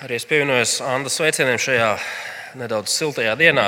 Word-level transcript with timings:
Arī 0.00 0.16
es 0.16 0.24
pievienojos 0.24 0.78
Andas 0.80 1.18
sveicieniem 1.18 1.58
šajā 1.60 1.88
nedaudz 2.56 2.88
siltajā 2.88 3.34
dienā. 3.36 3.66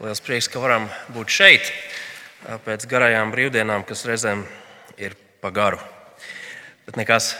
Liels 0.00 0.22
prieks, 0.24 0.46
ka 0.48 0.62
varam 0.62 0.86
būt 1.12 1.34
šeit 1.36 1.68
pēc 2.64 2.86
garajām 2.88 3.28
brīvdienām, 3.34 3.84
kas 3.84 4.06
reizēm 4.08 4.46
ir 4.96 5.18
pa 5.44 5.50
garu. 5.52 5.76
Bet 6.88 6.96
nekas. 6.96 7.34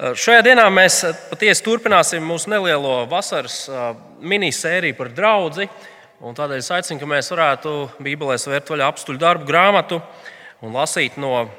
Šajā 0.00 0.46
dienā 0.48 0.64
mēs 0.72 1.02
patiesi 1.28 1.66
turpināsim 1.68 2.24
mūsu 2.24 2.48
nelielo 2.54 3.02
vasaras 3.12 3.66
minisēriju 4.24 4.96
par 4.96 5.12
draugu. 5.12 5.68
Tādēļ 6.24 6.56
es 6.56 6.72
aicinu, 6.72 7.04
ka 7.04 7.12
mēs 7.12 7.28
varētu 7.36 7.76
Bībelē 8.00 8.40
svērt 8.40 8.72
vaļā 8.72 8.88
apstuļu 8.94 9.20
darbu 9.28 9.52
grāmatu 9.52 10.00
un 10.64 10.72
lasīt 10.72 11.20
no 11.20 11.50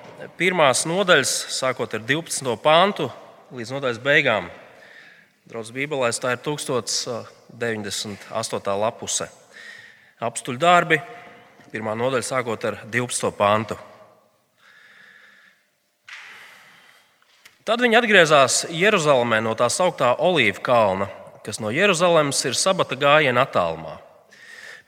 pirmās 0.42 0.88
nodaļas, 0.90 1.40
sākot 1.62 1.94
ar 1.94 2.02
12. 2.18 2.58
pāntu 2.66 3.12
līdz 3.54 3.78
nodaļas 3.78 4.08
beigām. 4.10 4.50
Draugs 5.46 5.70
Bībelē 5.70 6.08
tā 6.18 6.32
ir 6.34 6.40
1098. 6.42 8.74
lapuse. 8.82 9.30
Apstuļu 10.18 10.58
darbi, 10.58 10.98
pirmā 11.70 11.94
nodaļa 11.94 12.26
sākot 12.26 12.58
ar 12.66 12.82
12. 12.90 13.30
pāntu. 13.38 13.78
Tad 17.62 17.78
viņi 17.86 17.94
atgriezās 18.00 18.66
Jeruzalemē 18.74 19.38
no 19.46 19.54
tā 19.54 19.70
sauktā 19.70 20.18
Olīvu 20.18 20.66
kalna, 20.66 21.14
kas 21.46 21.62
no 21.62 21.70
Jeruzalemes 21.70 22.42
ir 22.50 22.58
sabata 22.58 22.98
gājiena 22.98 23.46
attālumā. 23.46 24.02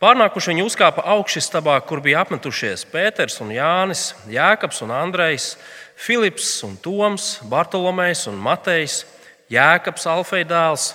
Pārnākuši 0.02 0.56
viņi 0.56 0.66
uzkāpa 0.66 1.06
augšstabā, 1.14 1.78
kur 1.86 2.02
bija 2.02 2.26
apmetušies 2.26 2.82
Pēters 2.90 3.38
un 3.46 3.54
Jānis, 3.54 4.18
Jēkabs 4.26 4.82
un 4.86 4.94
Andrejs, 4.94 5.58
Filips 5.94 6.64
un 6.66 6.78
Toms, 6.82 7.46
Bartolomejs 7.46 8.26
un 8.30 8.38
Matejs. 8.42 9.17
Jēkabs, 9.52 10.08
Alfei 10.12 10.44
dēls, 10.48 10.92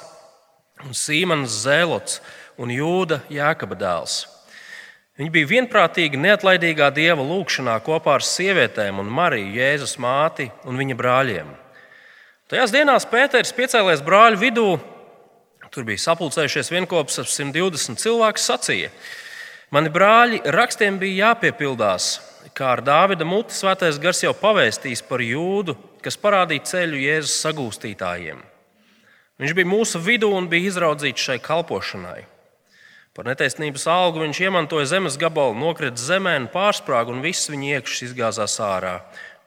un 0.85 0.93
Sīmans 0.97 1.63
Zēlots 1.65 2.21
un 2.61 2.73
Jūda 2.73 3.23
Jēkaba 3.33 3.79
dēls. 3.79 4.23
Viņi 5.21 5.33
bija 5.33 5.49
vienprātīgi 5.51 6.21
neatlaidīgā 6.21 6.89
dieva 6.97 7.25
lūgšanā 7.25 7.75
kopā 7.85 8.17
ar 8.17 8.25
sievietēm 8.25 9.01
un 9.03 9.11
Mariju, 9.13 9.53
Jēzus 9.59 9.99
māti 10.01 10.49
un 10.69 10.81
viņa 10.81 10.97
brāļiem. 10.99 11.51
Tajās 12.53 12.73
dienās 12.73 13.09
Pēters 13.09 13.53
piecēlēs 13.57 14.05
brāļu 14.05 14.41
vidū, 14.41 14.67
tur 15.73 15.87
bija 15.89 16.01
sapulcējušies 16.05 16.73
vienopus 16.73 17.21
ap 17.23 17.29
120 17.29 18.01
cilvēku, 18.01 18.41
sacīja: 18.41 18.91
Mani 19.73 19.93
brāļi, 19.93 20.43
rakstiem 20.53 20.99
bija 21.01 21.29
jāpiepildās, 21.29 22.19
kā 22.57 22.75
ar 22.75 22.83
Dāvida 22.85 23.25
muti 23.29 23.57
svētais 23.57 24.01
gars 24.01 24.21
jau 24.25 24.35
pavēstīs 24.37 25.05
par 25.09 25.25
jūdu, 25.25 25.77
kas 26.05 26.19
parādīja 26.21 26.67
ceļu 26.73 27.01
Jēzus 27.01 27.39
sagūstītājiem. 27.45 28.43
Viņš 29.43 29.57
bija 29.59 29.69
mūsu 29.69 29.99
vidū 30.03 30.29
un 30.37 30.47
bija 30.51 30.71
izraudzīts 30.71 31.25
šai 31.27 31.39
kalpošanai. 31.43 32.21
Par 33.13 33.27
netaisnības 33.29 33.85
algu 33.93 34.23
viņš 34.23 34.39
iemantoja 34.47 34.87
zemes 34.95 35.19
gabalu, 35.21 35.57
nokrita 35.59 36.01
zemē 36.01 36.37
un 36.41 36.47
pārsprāga, 36.53 37.13
un 37.13 37.21
viss 37.25 37.51
viņa 37.53 37.75
iekšā 37.79 38.07
izgāzās 38.07 38.55
ārā. 38.65 38.95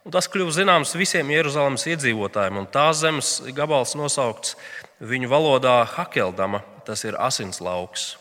Un 0.06 0.14
tas 0.14 0.28
kļuva 0.30 0.54
zināms 0.54 0.92
visiem 1.00 1.32
Jeruzalemes 1.34 1.88
iedzīvotājiem, 1.90 2.60
un 2.62 2.68
tās 2.70 3.00
zemes 3.02 3.32
gabals 3.58 3.96
nosaukts 3.98 4.54
viņu 5.02 5.32
valodā 5.32 5.80
Hakeldama, 5.96 6.62
tas 6.86 7.02
ir 7.10 7.18
asins 7.18 7.58
lauks. 7.58 8.12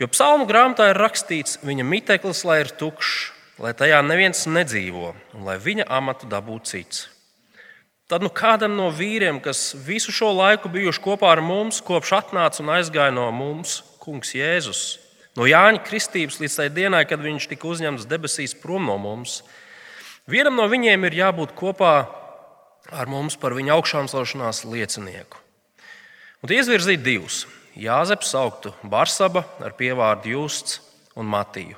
Jo 0.00 0.08
psalmu 0.08 0.46
grāmatā 0.48 0.92
ir 0.92 1.02
rakstīts, 1.02 1.58
viņa 1.66 1.84
miteklis 1.84 2.40
lai 2.48 2.62
ir 2.62 2.72
tukšs, 2.80 3.32
lai 3.60 3.74
tajā 3.76 4.00
neviens 4.06 4.46
nedzīvo, 4.46 5.12
un 5.34 5.44
lai 5.44 5.58
viņa 5.60 5.90
amatu 5.90 6.30
dabūtu 6.30 6.72
cits. 6.72 7.06
Tad 8.08 8.24
nu 8.24 8.30
kādam 8.32 8.72
no 8.72 8.86
vīriem, 8.88 9.36
kas 9.44 9.74
visu 9.84 10.12
šo 10.16 10.30
laiku 10.32 10.70
bijuši 10.72 11.02
kopā 11.04 11.34
ar 11.34 11.42
mums, 11.44 11.82
kopš 11.84 12.14
atnāca 12.22 12.62
un 12.64 12.70
aizgāja 12.78 13.12
no 13.12 13.26
mums, 13.36 13.82
Kungs 14.00 14.32
Jēzus, 14.32 14.96
no 15.36 15.44
Jāņa 15.44 15.82
Kristības 15.84 16.38
līdz 16.40 16.54
tai 16.56 16.68
dienai, 16.72 17.02
kad 17.04 17.20
viņš 17.20 17.50
tika 17.50 17.68
uzņemts 17.68 18.06
debesīs 18.08 18.56
prom 18.56 18.88
no 18.88 18.96
mums, 18.96 19.42
vienam 20.24 20.56
no 20.56 20.64
viņiem 20.72 21.04
ir 21.04 21.18
jābūt 21.18 21.52
kopā 21.58 21.92
ar 22.88 23.12
mums 23.12 23.36
par 23.36 23.52
viņa 23.52 23.76
augšām 23.76 24.08
celšanās 24.08 24.62
liecinieku. 24.64 25.36
Un 26.40 26.48
tie 26.48 26.62
izvirzīja 26.62 27.04
divus. 27.04 27.42
Jāzeps 27.78 28.32
sauktu 28.32 28.72
Barsaba 28.88 29.44
ar 29.60 29.76
pievārdu 29.76 30.32
Justs 30.32 30.80
un 31.18 31.28
Matiju. 31.28 31.76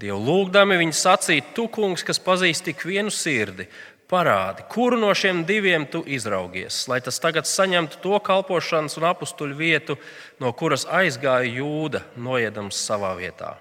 Dievu 0.00 0.16
lūgdami 0.24 0.78
viņi 0.80 0.96
sacīja, 0.96 1.50
tu, 1.54 1.66
kungs, 1.68 2.02
kas 2.06 2.18
pazīst 2.24 2.64
tik 2.64 2.80
vienu 2.88 3.12
sirdi, 3.12 3.68
parādi, 4.10 4.64
kuru 4.70 4.98
no 4.98 5.12
šiem 5.14 5.44
diviem 5.46 5.86
tu 5.88 6.02
izraugies, 6.06 6.82
lai 6.90 6.98
tas 7.04 7.20
tagad 7.22 7.48
saņemtu 7.48 8.00
to 8.02 8.18
kalpošanas 8.26 8.98
un 8.98 9.06
apstuļu 9.10 9.56
vietu, 9.56 9.96
no 10.42 10.52
kuras 10.52 10.84
aizgāja 10.84 11.48
jūda, 11.60 12.02
noiedams 12.18 12.80
savā 12.88 13.14
vietā. 13.18 13.54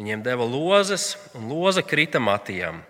Viņiem 0.00 0.22
deva 0.24 0.46
lozes, 0.48 1.16
un 1.36 1.50
loza 1.50 1.82
krita 1.84 2.22
matijam, 2.22 2.80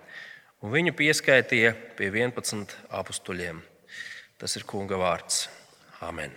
un 0.63 0.75
viņu 0.75 0.95
pieskaitīja 0.95 1.73
pie 1.99 2.13
11 2.13 2.77
apstuļiem. 3.01 3.65
Tas 4.41 4.55
ir 4.57 4.65
kunga 4.69 5.01
vārds. 5.01 5.49
Amen. 6.07 6.33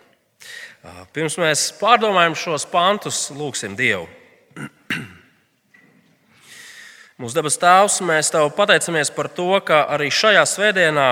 Pirms 1.15 1.37
mēs 1.39 1.69
pārdomājam 1.79 2.35
šos 2.35 2.65
pantus, 2.71 3.29
lūgsim 3.31 3.77
Dievu. 3.79 4.09
Mūsu 7.23 7.37
debes 7.37 7.55
Tēvs, 7.55 8.01
mēs 8.03 8.33
Tev 8.33 8.49
pateicamies 8.51 9.07
par 9.15 9.29
to, 9.31 9.45
ka 9.63 9.85
arī 9.95 10.09
šajā 10.11 10.41
svētdienā 10.43 11.05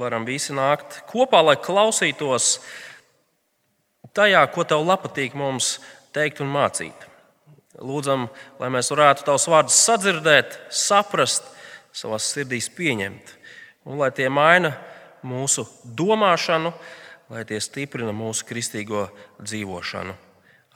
varam 0.00 0.24
visi 0.26 0.50
nākt 0.58 0.96
kopā, 1.06 1.38
lai 1.38 1.54
klausītos 1.54 2.56
tajā, 4.10 4.42
ko 4.50 4.66
Tev 4.66 4.90
patīk 5.04 5.38
mums 5.38 5.76
teikt 6.10 6.42
un 6.42 6.50
mācīt. 6.50 7.06
Lūdzam, 7.78 8.26
lai 8.58 8.74
mēs 8.74 8.90
varētu 8.90 9.22
Tavus 9.30 9.46
vārdus 9.46 9.78
sadzirdēt, 9.86 10.58
saprast, 10.66 11.46
savā 11.94 12.18
sirdīs 12.18 12.66
pieņemt, 12.74 13.36
un 13.86 14.02
lai 14.02 14.10
tie 14.10 14.26
maina 14.26 14.74
mūsu 15.22 15.68
domāšanu, 15.86 16.74
lai 17.30 17.46
tie 17.46 17.62
stiprina 17.62 18.10
mūsu 18.10 18.50
kristīgo 18.50 19.12
dzīvošanu. 19.38 20.18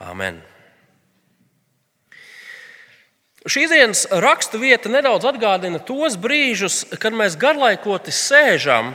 Amen! 0.07 0.45
Šīs 3.47 3.71
dienas 3.71 4.03
rakstu 4.11 4.59
vieta 4.59 4.89
nedaudz 4.91 5.23
atgādina 5.29 5.79
tos 5.79 6.17
brīžus, 6.19 6.81
kad 6.99 7.15
mēs 7.15 7.37
garlaikoti 7.39 8.11
sēžam 8.11 8.91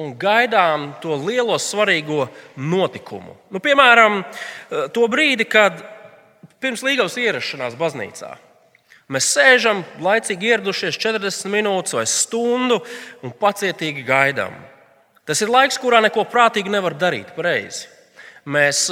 un 0.00 0.14
gaidām 0.18 0.88
to 1.02 1.14
lielo 1.14 1.54
svarīgo 1.60 2.26
notikumu. 2.58 3.36
Nu, 3.52 3.62
piemēram, 3.62 4.24
to 4.94 5.06
brīdi, 5.12 5.46
kad 5.46 5.84
pirms 6.62 6.82
līgavas 6.86 7.18
ierašanās 7.20 7.76
baznīcā. 7.78 8.32
Mēs 9.10 9.30
sēžam, 9.34 9.84
laicīgi 10.02 10.52
ieradušies 10.52 10.98
40 11.02 11.50
minūtes 11.50 11.94
vai 11.98 12.04
stundu 12.10 12.80
un 13.26 13.34
pacietīgi 13.34 14.04
gaidām. 14.06 14.54
Tas 15.26 15.42
ir 15.42 15.50
laiks, 15.50 15.78
kurā 15.78 15.98
neko 16.02 16.24
prātīgi 16.30 16.70
nevar 16.70 16.94
darīt 16.98 17.32
pareizi. 17.36 17.86
Mēs 18.50 18.88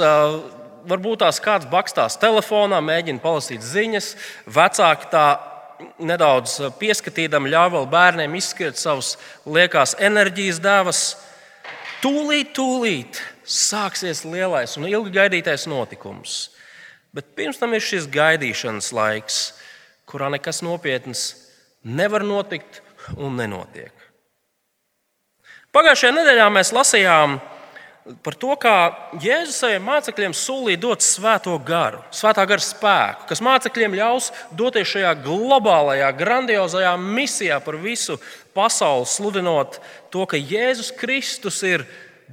varbūt 0.87 1.23
tās 1.23 1.39
kāds 1.43 1.67
bakstās 1.69 2.17
telefonā, 2.21 2.79
mēģina 2.83 3.21
palasīt 3.23 3.65
ziņas, 3.65 4.13
vecāki 4.47 5.09
tā 5.11 5.25
nedaudz 5.99 6.57
pieskatīdami 6.79 7.51
ļauj 7.53 7.73
vēl 7.75 7.89
bērniem 7.91 8.37
izskriet 8.39 8.79
savus 8.79 9.15
liekās 9.47 9.95
enerģijas 9.99 10.61
devas. 10.63 11.03
Tūlīt, 12.03 12.53
tūlīt 12.55 13.19
sāksies 13.43 14.23
lielais 14.27 14.77
un 14.79 14.87
ilgi 14.87 15.15
gaidītais 15.17 15.67
notikums. 15.71 16.49
Bet 17.15 17.33
pirms 17.35 17.59
tam 17.59 17.73
ir 17.73 17.83
šis 17.83 18.07
gaidīšanas 18.11 18.91
laiks, 18.95 19.39
kurā 20.09 20.29
nekas 20.31 20.61
nopietns 20.65 21.23
nevar 21.83 22.23
notikt 22.27 22.83
un 23.17 23.39
nenotiek. 23.39 23.93
Pagājušajā 25.73 26.13
nedēļā 26.15 26.47
mēs 26.53 26.71
lasījām 26.73 27.37
par 28.23 28.35
to, 28.39 28.53
kā 28.59 28.75
Jēzus 29.21 29.59
saviem 29.61 29.83
mācekļiem 29.85 30.33
solīja 30.37 30.81
dot 30.81 31.05
svēto 31.05 31.53
garu, 31.65 32.01
svētā 32.15 32.45
gara 32.49 32.63
spēku, 32.63 33.27
kas 33.29 33.43
mācekļiem 33.45 33.97
ļaus 33.99 34.29
doties 34.57 34.89
šajā 34.93 35.13
globālajā, 35.25 36.09
grandiozajā 36.17 36.93
misijā 37.01 37.59
par 37.63 37.79
visu 37.81 38.19
pasauli, 38.57 39.07
sludinot 39.09 39.79
to, 40.13 40.25
ka 40.29 40.39
Jēzus 40.39 40.93
Kristus 40.97 41.61
ir 41.67 41.85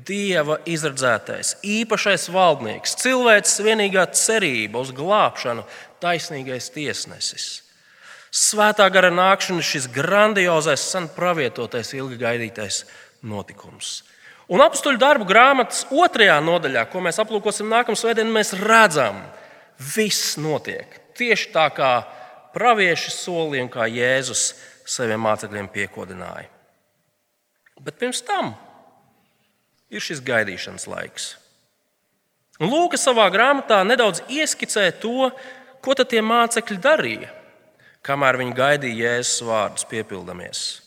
Dieva 0.06 0.58
izredzētais, 0.68 1.54
īpašais 1.64 2.26
valdnieks, 2.28 2.98
cilvēks 3.00 3.54
vienīgā 3.64 4.04
cerība 4.12 4.82
uz 4.84 4.90
glābšanu, 4.92 5.64
taisnīgais 6.04 6.68
tiesnesis. 6.74 7.46
Svētā 8.36 8.84
gara 8.92 9.08
nākšana 9.08 9.64
šis 9.64 9.86
grandiozais, 9.88 10.84
sen 10.84 11.06
pravietotais, 11.16 11.94
ilgi 11.96 12.18
gaidītais 12.20 12.82
notikums. 13.26 14.00
Un 14.46 14.62
apstuļu 14.62 15.00
darbu 15.02 15.26
grāmatas 15.26 15.82
otrajā 15.90 16.36
nodaļā, 16.44 16.84
ko 16.90 17.02
mēs 17.02 17.18
aplūkosim 17.22 17.66
nākamā 17.70 17.98
svētdienā, 17.98 18.30
mēs 18.30 18.54
redzam, 18.60 19.18
viss 19.94 20.36
notiek 20.38 21.00
tieši 21.16 21.50
tā, 21.54 21.66
kā 21.74 21.90
pravieši 22.54 23.12
solīja 23.12 23.66
un 23.66 23.72
kā 23.72 23.88
Jēzus 23.90 24.52
saviem 24.86 25.20
mācekļiem 25.26 25.68
piekodināja. 25.72 26.46
Bet 27.82 27.98
pirms 28.00 28.22
tam 28.24 28.54
ir 29.92 30.02
šis 30.02 30.22
gaidīšanas 30.24 30.86
laiks. 30.88 31.34
Un 32.62 32.70
Lūks 32.72 33.02
savā 33.04 33.26
grāmatā 33.34 33.82
nedaudz 33.84 34.22
ieskicē 34.32 34.88
to, 35.02 35.28
ko 35.84 35.94
tie 35.98 36.22
mācekļi 36.24 36.78
darīja, 36.80 37.28
kamēr 38.06 38.38
viņi 38.40 38.56
gaidīja 38.56 39.10
Jēzus 39.10 39.44
vārdus 39.44 39.88
piepildamies. 39.90 40.85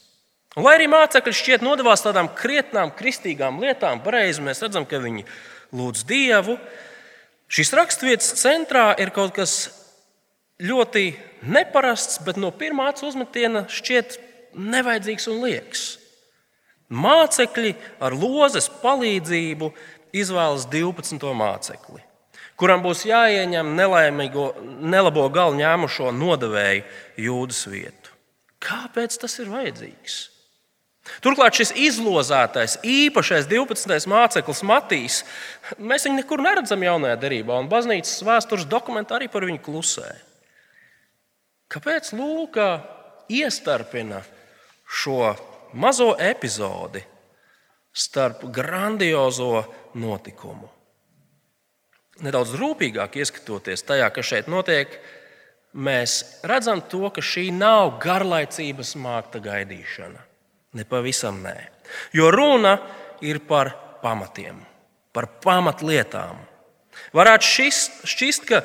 Un, 0.59 0.65
lai 0.65 0.73
arī 0.75 0.89
mācekļi 0.91 1.31
šķiet 1.39 1.61
nodevās 1.63 2.01
tādām 2.03 2.27
krietnām, 2.35 2.89
kristīgām 2.91 3.61
lietām, 3.63 4.01
pareizi 4.03 4.43
mēs 4.43 4.59
redzam, 4.59 4.83
ka 4.83 4.97
viņi 4.99 5.21
lūdz 5.71 6.01
Dievu. 6.09 6.57
Šīs 7.47 7.69
raksturvietas 7.79 8.33
centrā 8.41 8.89
ir 8.99 9.13
kaut 9.15 9.31
kas 9.37 9.53
ļoti 10.59 11.13
neparasts, 11.47 12.17
bet 12.27 12.35
no 12.35 12.49
pirmā 12.51 12.89
acu 12.91 13.07
uzmetiena 13.07 13.61
šķiet 13.71 14.17
nevajadzīgs 14.59 15.29
un 15.31 15.39
liekas. 15.45 15.83
Mācekļi 16.91 17.71
ar 18.03 18.17
lozes 18.19 18.67
palīdzību 18.81 19.69
izvēlas 20.11 20.65
12. 20.73 21.23
mācekli, 21.39 22.03
kuram 22.59 22.83
būs 22.83 23.05
jāieņem 23.07 23.71
nelabo 23.79 25.29
galu 25.31 25.55
ņēmušo 25.61 26.11
nodevēju 26.19 26.83
jūdas 27.29 27.63
vietu. 27.71 28.11
Kāpēc 28.59 29.15
tas 29.23 29.39
ir 29.39 29.47
vajadzīgs? 29.55 30.19
Turklāt 31.23 31.57
šis 31.59 31.73
izlozētais, 31.75 32.77
īpašais 32.85 33.47
12. 33.49 34.07
māceklis 34.09 34.63
Matīs, 34.67 35.19
mēs 35.77 36.07
viņu 36.07 36.21
nekur 36.21 36.43
neredzam 36.45 36.83
jaunajā 36.85 37.19
derībā, 37.19 37.59
un 37.59 37.69
baznīcas 37.71 38.23
vēstures 38.27 38.67
dokumenti 38.69 39.15
arī 39.17 39.27
par 39.31 39.47
viņu 39.49 39.61
klusē. 39.65 40.09
Kāpēc 41.69 42.13
Lūka 42.17 42.69
iestarpina 43.29 44.23
šo 44.89 45.35
mazo 45.73 46.15
epizodi 46.17 47.03
starp 47.93 48.45
grandiozo 48.53 49.63
notikumu. 49.99 50.69
Nedaudz 52.25 52.55
rūpīgāk 52.59 53.19
ieskatoties 53.21 53.85
tajā, 53.87 54.09
kas 54.11 54.27
šeit 54.27 54.49
notiek, 54.51 54.91
mēs 55.73 56.41
redzam 56.47 56.81
to, 56.81 57.05
ka 57.13 57.23
šī 57.23 57.47
nav 57.55 57.99
garlaicības 58.03 58.95
mākta 58.99 59.39
gaidīšana. 59.43 60.28
Ne 60.77 60.85
pavisam 60.85 61.41
nē. 61.43 61.55
Jo 62.13 62.29
runa 62.31 62.77
ir 63.25 63.41
par 63.47 63.71
pamatiem, 64.03 64.59
par 65.13 65.27
pamatlietām. 65.41 66.37
Varētu 67.15 67.47
šist, 67.47 68.01
šķist, 68.09 68.47
ka 68.49 68.61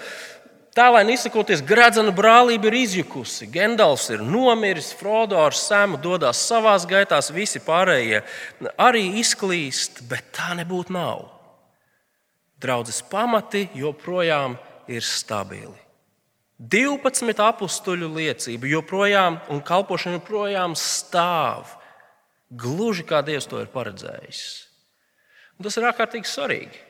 Tālāk, 0.74 1.06
izsakoties, 1.14 1.60
gradzena 1.62 2.10
brālība 2.10 2.66
ir 2.66 2.74
izjukusi. 2.80 3.46
Gendals 3.54 4.08
ir 4.10 4.24
nomiris, 4.26 4.88
Frodo 4.98 5.38
ar 5.38 5.54
Sēmu 5.54 6.00
dodas 6.02 6.40
savā 6.42 6.72
gaitās, 6.90 7.30
visi 7.30 7.62
pārējie 7.62 8.24
arī 8.74 9.04
izklīst, 9.20 10.02
bet 10.10 10.32
tā 10.34 10.56
nebūtu 10.58 10.96
nav. 10.96 11.28
Draudzes 12.58 13.04
pamati 13.06 13.68
joprojām 13.78 14.58
ir 14.90 15.06
stabili. 15.06 15.78
12 16.58 17.38
apstuļu 17.46 18.10
liecība 18.10 18.66
joprojām 18.74 19.38
un 19.54 19.62
kalpošana 19.62 20.18
joprojām 20.18 20.74
stāv. 20.74 21.70
Gluži 22.54 23.04
kā 23.08 23.22
Dievs 23.26 23.48
to 23.50 23.60
ir 23.62 23.70
paredzējis. 23.72 24.42
Un 25.58 25.66
tas 25.66 25.76
ir 25.78 25.86
ārkārtīgi 25.88 26.28
svarīgi. 26.28 26.80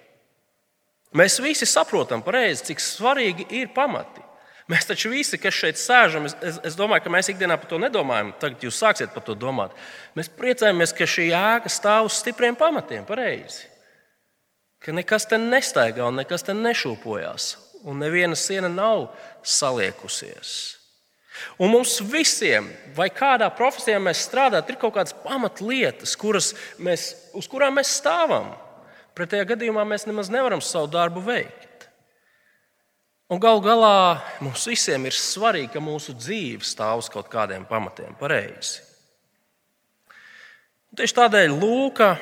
Mēs 1.15 1.39
visi 1.43 1.67
saprotam 1.69 2.25
pareizi, 2.27 2.71
cik 2.71 2.83
svarīgi 2.83 3.47
ir 3.55 3.71
pamati. 3.75 4.23
Mēs 4.73 4.89
taču 4.89 5.11
visi, 5.13 5.37
kas 5.39 5.55
šeit 5.55 5.77
sēžam, 5.77 6.25
es, 6.25 6.57
es 6.65 6.77
domāju, 6.79 7.05
ka 7.05 7.13
mēs 7.13 7.29
ikdienā 7.31 7.59
par 7.61 7.69
to 7.69 7.79
nedomājam. 7.79 8.33
Tagad 8.41 8.65
jūs 8.65 8.79
sāksiet 8.81 9.13
par 9.13 9.23
to 9.27 9.37
domāt. 9.37 9.75
Mēs 10.17 10.31
priecājamies, 10.33 10.95
ka 10.97 11.09
šī 11.09 11.29
ēka 11.37 11.73
stāv 11.73 12.09
uz 12.09 12.17
stipriem 12.17 12.57
pamatiem, 12.57 13.05
pareizi. 13.07 13.69
Ka 14.81 14.93
nekas 14.97 15.29
te 15.29 15.37
nestaigā 15.41 16.09
un 16.09 16.17
nekas 16.21 16.47
te 16.49 16.57
nešūpojas, 16.57 17.51
un 17.85 18.01
neviena 18.01 18.37
siena 18.37 18.73
nav 18.73 19.11
saliekusies. 19.45 20.57
Un 21.59 21.73
mums 21.73 21.97
visiem, 22.07 22.69
vai 22.95 23.09
kādā 23.11 23.49
profesijā 23.55 23.99
mēs 24.03 24.23
strādājam, 24.29 24.69
ir 24.71 24.79
kaut 24.81 24.95
kādas 24.97 25.17
pamatlietas, 25.25 26.15
kuras 26.19 26.53
mēs, 26.79 27.11
uz 27.35 27.49
kurām 27.51 27.79
mēs 27.79 27.97
stāvam. 27.99 28.53
Pretējā 29.15 29.47
gadījumā 29.53 29.85
mēs 29.87 30.07
nemaz 30.09 30.31
nevaram 30.31 30.63
savu 30.63 30.91
darbu 30.91 31.23
veikt. 31.27 31.89
Un 33.31 33.41
gal 33.41 33.63
galā 33.65 34.21
mums 34.45 34.67
visiem 34.69 35.07
ir 35.09 35.17
svarīgi, 35.17 35.73
ka 35.75 35.83
mūsu 35.83 36.13
dzīve 36.19 36.67
stāv 36.67 37.01
uz 37.03 37.09
kaut 37.11 37.31
kādiem 37.33 37.65
pamatiem 37.67 38.15
pareizi. 38.21 38.83
Tieši 40.95 41.17
tādēļ 41.17 41.55
Lūka 41.59 42.13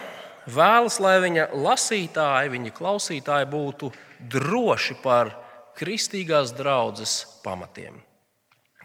vēlas, 0.49 0.97
lai 1.03 1.19
viņa 1.21 1.51
lasītāji, 1.53 2.53
viņa 2.55 2.73
klausītāji 2.77 3.51
būtu 3.51 3.91
droši 4.33 4.97
par 5.03 5.35
kristīgās 5.77 6.55
draudzes 6.57 7.19
pamatiem. 7.45 7.99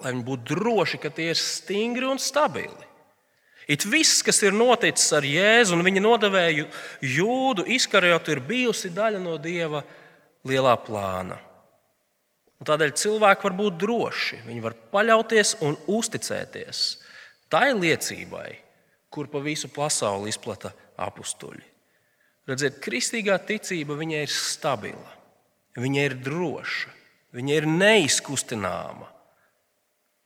Lai 0.04 0.14
viņi 0.14 0.26
būtu 0.28 0.54
droši, 0.54 1.00
ka 1.02 1.10
tie 1.14 1.32
ir 1.34 1.40
stingri 1.40 2.06
un 2.06 2.22
stabili. 2.22 2.86
It 3.68 3.84
viss, 3.84 4.22
kas 4.24 4.40
ir 4.48 4.56
noticis 4.56 5.10
ar 5.12 5.26
Jēzu 5.28 5.76
un 5.76 5.84
viņa 5.84 6.04
nodevēju 6.04 6.68
jūdu 7.04 7.66
izkarjotu, 7.76 8.32
ir 8.32 8.44
bijusi 8.48 8.94
daļa 8.96 9.20
no 9.20 9.36
Dieva 9.42 9.82
lielā 10.48 10.78
plāna. 10.86 11.42
Un 12.58 12.70
tādēļ 12.70 12.94
cilvēki 12.98 13.44
var 13.44 13.56
būt 13.58 13.76
droši, 13.82 14.40
viņi 14.48 14.64
var 14.64 14.78
paļauties 14.94 15.58
un 15.68 15.76
uzticēties 15.92 16.86
tai 17.52 17.72
liecībai, 17.76 18.50
kur 19.12 19.30
pa 19.32 19.42
visu 19.44 19.70
pasauli 19.72 20.32
izplata 20.32 20.74
apstuļi. 21.00 21.64
Redziet, 22.48 22.80
kristīgā 22.84 23.36
ticība 23.44 23.98
ir 24.08 24.32
stabila, 24.32 25.12
viņa 25.76 26.04
ir 26.08 26.16
droša, 26.24 26.92
viņa 27.36 27.60
ir 27.60 27.68
neizkustināma. 27.68 29.12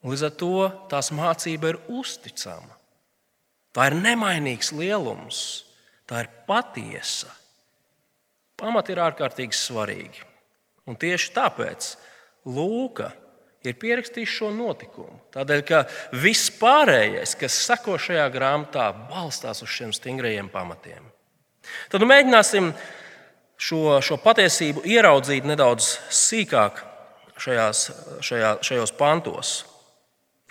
Līdz 0.07 0.23
ar 0.25 0.37
to 0.37 0.55
tās 0.89 1.11
mācība 1.13 1.73
ir 1.73 1.81
uzticama. 1.91 2.77
Tā 3.71 3.87
ir 3.91 3.97
nemainīgs 4.01 4.71
lielums, 4.75 5.41
tā 6.09 6.25
ir 6.25 6.31
patiesa. 6.47 7.29
Pamati 8.59 8.93
ir 8.93 9.01
ārkārtīgi 9.01 9.57
svarīgi. 9.57 10.25
Un 10.89 10.97
tieši 10.99 11.31
tāpēc 11.35 11.93
Lūka 12.49 13.11
ir 13.61 13.77
pierakstījis 13.77 14.33
šo 14.39 14.49
notikumu. 14.55 15.19
Tādēļ, 15.33 15.61
ka 15.67 15.83
viss 16.17 16.49
pārējais, 16.57 17.35
kas 17.37 17.57
sako 17.67 17.99
šajā 18.01 18.25
grāmatā, 18.33 18.87
balstās 19.11 19.61
uz 19.61 19.69
šiem 19.69 19.93
stingrajiem 19.93 20.49
pamatiem. 20.49 21.05
Tad 21.93 22.01
nu, 22.01 22.09
mēģināsim 22.09 22.71
šo, 23.61 23.99
šo 24.01 24.17
patiesību 24.23 24.81
ieraudzīt 24.89 25.45
nedaudz 25.45 25.93
sīkāk 26.09 26.81
šajās, 27.41 27.83
šajā, 28.25 28.55
šajos 28.65 28.95
pantos. 28.97 29.53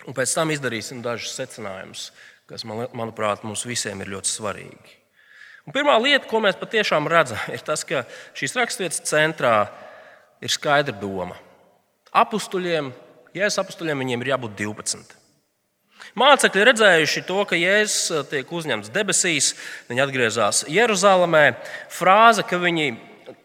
Un 0.09 0.17
pēc 0.17 0.33
tam 0.33 0.49
izdarīsim 0.53 1.03
dažus 1.05 1.35
secinājumus 1.37 2.09
kas, 2.51 2.65
man, 2.67 2.85
manuprāt, 2.97 3.45
mums 3.47 3.63
visiem 3.67 4.03
ir 4.03 4.11
ļoti 4.11 4.31
svarīgi. 4.31 4.97
Un 5.67 5.75
pirmā 5.75 5.95
lieta, 6.01 6.27
ko 6.27 6.41
mēs 6.43 6.57
patiešām 6.59 7.07
redzam, 7.11 7.39
ir 7.53 7.63
tas, 7.65 7.85
ka 7.87 8.03
šīs 8.37 8.57
raksturvietas 8.57 9.05
centrā 9.07 9.55
ir 10.43 10.51
skaidra 10.51 10.95
doma. 10.97 11.37
Apustuļiem, 12.11 12.91
Jēzus 13.31 13.61
apstuļiem, 13.61 14.01
viņiem 14.03 14.23
ir 14.25 14.33
jābūt 14.33 14.57
12. 14.59 15.13
Mācekļi 16.17 16.65
redzējuši 16.67 17.23
to, 17.29 17.37
ka 17.47 17.55
Jēzus 17.55 18.09
uh, 18.11 18.25
tiek 18.27 18.49
uzņemts 18.51 18.91
debesīs, 18.91 19.53
viņi 19.87 20.03
atgriezās 20.03 20.65
Jeruzalemē. 20.67 21.45
Frāze, 21.93 22.43
ka 22.43 22.59
viņi 22.59 22.97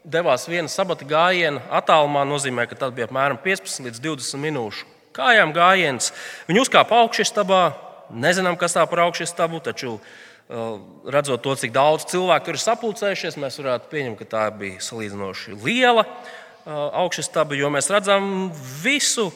devās 0.03 0.49
viena 0.49 0.67
sabata 0.73 1.07
gājiena 1.07 1.61
attālumā, 1.79 2.25
nozīmē, 2.27 2.65
ka 2.67 2.75
tas 2.81 2.91
bija 2.97 3.07
apmēram 3.07 3.39
15 3.45 3.87
līdz 3.87 4.03
20 4.09 4.43
minūšu 4.49 4.96
kājām 5.17 5.51
gājiens. 5.57 6.13
Viņi 6.47 6.63
uzkāpa 6.63 7.01
augšstabā, 7.03 7.65
Nezinām, 8.07 8.55
kas 8.55 8.75
tā 8.77 8.85
par 8.87 9.03
augšstabu, 9.03 9.59
taču 9.63 9.97
uh, 9.97 10.79
redzot 11.11 11.43
to, 11.43 11.55
cik 11.59 11.73
daudz 11.75 12.07
cilvēku 12.07 12.53
ir 12.53 12.59
sapulcējušies, 12.61 13.39
mēs 13.41 13.59
varētu 13.59 13.91
pieņemt, 13.91 14.19
ka 14.21 14.27
tā 14.31 14.43
bija 14.55 14.83
salīdzinoši 14.83 15.57
liela 15.59 16.05
uh, 16.07 16.87
augšstaba, 17.03 17.57
jo 17.59 17.71
mēs 17.73 17.91
redzam 17.91 18.47
visu, 18.83 19.27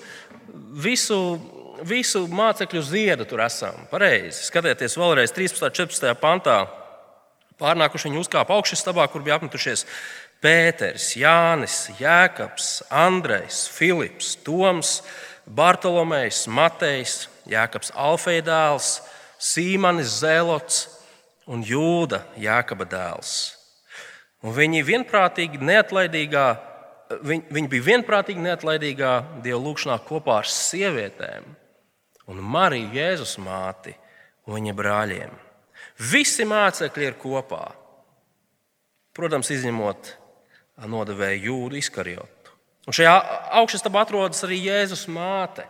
visu, 0.71 1.19
visu 1.83 2.23
mācekļu 2.31 2.83
ziedu 2.88 3.27
tur 3.27 3.43
esam. 3.43 3.75
Pareizi. 3.91 4.45
Skatieties 4.47 4.95
vēlreiz 5.00 5.35
13. 5.35 5.67
un 5.67 5.75
14. 5.83 6.13
pantā. 6.21 6.61
Pārnākuši 7.61 8.07
viņi 8.07 8.23
uzkāpa 8.23 8.55
augšstabā, 8.55 9.03
kur 9.11 9.21
bija 9.25 9.35
apmetušies 9.38 9.83
Pēters, 10.41 11.11
Jānis, 11.19 11.83
Jēkabs, 12.00 12.69
Andrejs, 12.89 13.67
Filips, 13.69 14.31
Toms, 14.41 15.01
Bartolomejs, 15.45 16.45
Matejs, 16.48 17.27
Jēkabs 17.50 17.91
Alfeja 17.98 18.43
dēls, 18.45 19.00
Sīmanis 19.41 20.19
Zēlots 20.21 20.83
un 21.50 21.63
Jūda 21.65 22.24
Jēkaba 22.39 22.86
dēls. 22.89 23.33
Un 24.41 24.55
viņi, 24.57 24.81
viņi, 24.86 25.07
viņi 27.51 27.69
bija 27.69 27.88
vienprātīgi 27.89 28.45
neatlaidīgā 28.45 29.13
Dieva 29.43 29.60
lūgšanā 29.62 29.98
kopā 30.07 30.39
ar 30.41 30.50
sievietēm 30.50 31.50
un 32.31 32.41
Mariju 32.53 32.93
Jēzus 32.95 33.36
māti 33.41 33.93
un 34.48 34.57
viņa 34.57 34.75
brāļiem. 34.77 35.33
Visi 36.12 36.45
mācekļi 36.48 37.10
ir 37.10 37.17
kopā. 37.21 37.65
Protams, 39.13 39.51
izņemot 39.51 40.13
nodevēju 40.88 41.43
jūdu 41.50 41.81
izkarjotu. 41.81 42.40
Un 42.89 42.95
šajā 42.97 43.13
augšstabā 43.61 44.05
atrodas 44.05 44.41
arī 44.47 44.57
Jēzus 44.65 45.05
māte. 45.11 45.67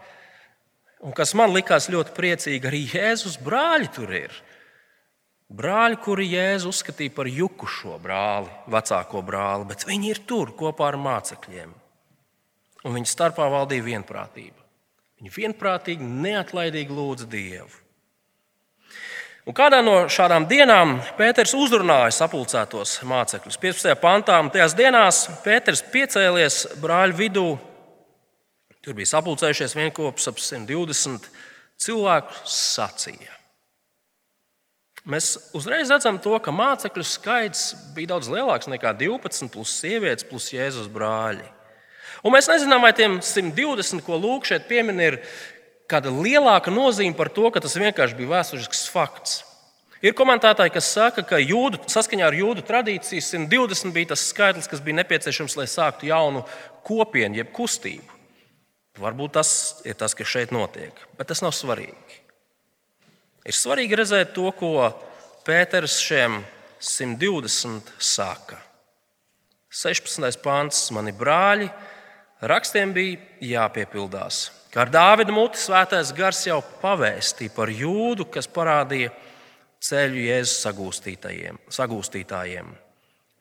Un 1.02 1.16
kas 1.18 1.34
man 1.36 1.52
likās 1.52 1.90
ļoti 1.92 2.14
priecīgi, 2.16 2.68
arī 2.70 2.82
Jēzus 2.94 3.40
brāļi 3.42 3.92
tur 3.96 4.14
ir. 4.16 4.40
Brāļi, 5.52 5.98
kuri 6.00 6.30
Jēzu 6.32 6.70
uzskatīja 6.72 7.12
par 7.12 7.28
jukušo 7.28 7.98
brāli, 8.00 8.48
vecāko 8.72 9.20
brāli, 9.28 9.68
bet 9.74 9.84
viņi 9.90 10.14
ir 10.14 10.22
tur 10.30 10.54
kopā 10.56 10.88
ar 10.94 10.98
mācekļiem. 11.02 11.74
Un 12.88 12.96
viņu 12.96 13.12
starpā 13.12 13.50
valdīja 13.52 13.84
vienprātība. 13.90 14.62
Viņi 15.20 15.34
vienprātīgi, 15.36 16.08
neatlaidīgi 16.24 16.96
lūdza 16.96 17.28
Dievu. 17.30 17.81
Un 19.42 19.56
kādā 19.58 19.80
no 19.82 20.04
šādām 20.12 20.46
dienām 20.46 21.00
Pēters 21.18 21.56
uzrunāja 21.58 22.12
sapulcētos 22.14 23.00
mācekļus. 23.10 23.58
15. 23.58 23.96
pantā, 23.98 24.38
un 24.44 24.52
tajās 24.54 24.76
dienās 24.78 25.24
Pēters 25.42 25.82
piecēlies 25.90 26.60
brāļu 26.82 27.18
vidū. 27.18 27.46
Tur 28.86 28.98
bija 28.98 29.10
sapulcējušies 29.16 29.74
vienopus 29.78 30.30
ap 30.30 30.38
120 30.42 31.26
cilvēku 31.82 32.44
sacīja. 32.46 33.34
Mēs 35.10 35.32
uzreiz 35.58 35.90
redzam 35.90 36.20
to, 36.22 36.36
ka 36.38 36.54
mācekļu 36.54 37.06
skaits 37.10 37.64
bija 37.96 38.14
daudz 38.14 38.30
lielāks 38.30 38.70
nekā 38.70 38.94
12, 39.00 39.50
plus 39.50 39.74
sievietes, 39.82 40.28
plus 40.30 40.52
Jēzus 40.54 40.92
brāļi. 40.94 41.48
Un 42.22 42.36
mēs 42.36 42.46
nezinām, 42.52 42.86
vai 42.86 42.94
tiem 42.94 43.18
120, 43.26 44.04
ko 44.06 44.22
Lūk 44.22 44.46
šeit 44.46 44.70
piemin, 44.70 45.02
ir 45.02 45.18
kāda 45.92 46.12
lielāka 46.14 46.72
nozīme 46.74 47.18
par 47.18 47.30
to, 47.34 47.50
ka 47.52 47.62
tas 47.64 47.76
vienkārši 47.80 48.18
bija 48.18 48.38
vēsturisks 48.38 48.86
fakts. 48.92 49.42
Ir 50.02 50.16
komentētāji, 50.18 50.74
kas 50.74 50.88
saka, 50.96 51.22
ka 51.28 51.38
jūdu, 51.38 51.84
saskaņā 51.92 52.26
ar 52.26 52.34
jūdu 52.34 52.64
tradīciju 52.66 53.22
120 53.22 53.94
bija 53.94 54.14
tas 54.16 54.24
skaitlis, 54.32 54.70
kas 54.72 54.82
bija 54.82 54.98
nepieciešams, 55.04 55.58
lai 55.60 55.68
sāktu 55.70 56.10
jaunu 56.10 56.42
kopienu, 56.88 57.38
jeb 57.38 57.52
kustību. 57.54 58.18
Varbūt 59.02 59.36
tas 59.38 59.52
ir 59.88 59.96
tas, 60.00 60.16
kas 60.18 60.28
šeit 60.28 60.50
notiek, 60.56 60.98
bet 61.20 61.30
tas 61.30 61.44
nav 61.46 61.54
svarīgi. 61.56 62.18
Ir 63.46 63.58
svarīgi 63.58 63.98
redzēt 63.98 64.34
to, 64.36 64.50
ko 64.58 64.90
Pēters 65.46 66.00
šiem 66.02 66.42
120 66.82 67.94
saka. 68.02 68.58
16. 69.72 70.42
pāns, 70.44 70.84
mani 70.94 71.14
brāļi, 71.16 71.70
Rakstiem 72.42 72.90
bija 72.90 73.20
jāpiepildās. 73.46 74.48
Kā 74.72 74.86
ar 74.86 74.92
Dāvida 74.92 75.34
muti 75.36 75.60
svētais 75.60 76.14
gars 76.16 76.46
jau 76.48 76.62
pavēstīja 76.80 77.52
par 77.52 77.68
jūdu, 77.76 78.24
kas 78.32 78.48
parādīja 78.48 79.12
ceļu 79.84 80.22
Jēzus 80.30 80.62
sagūstītājiem. 81.76 82.70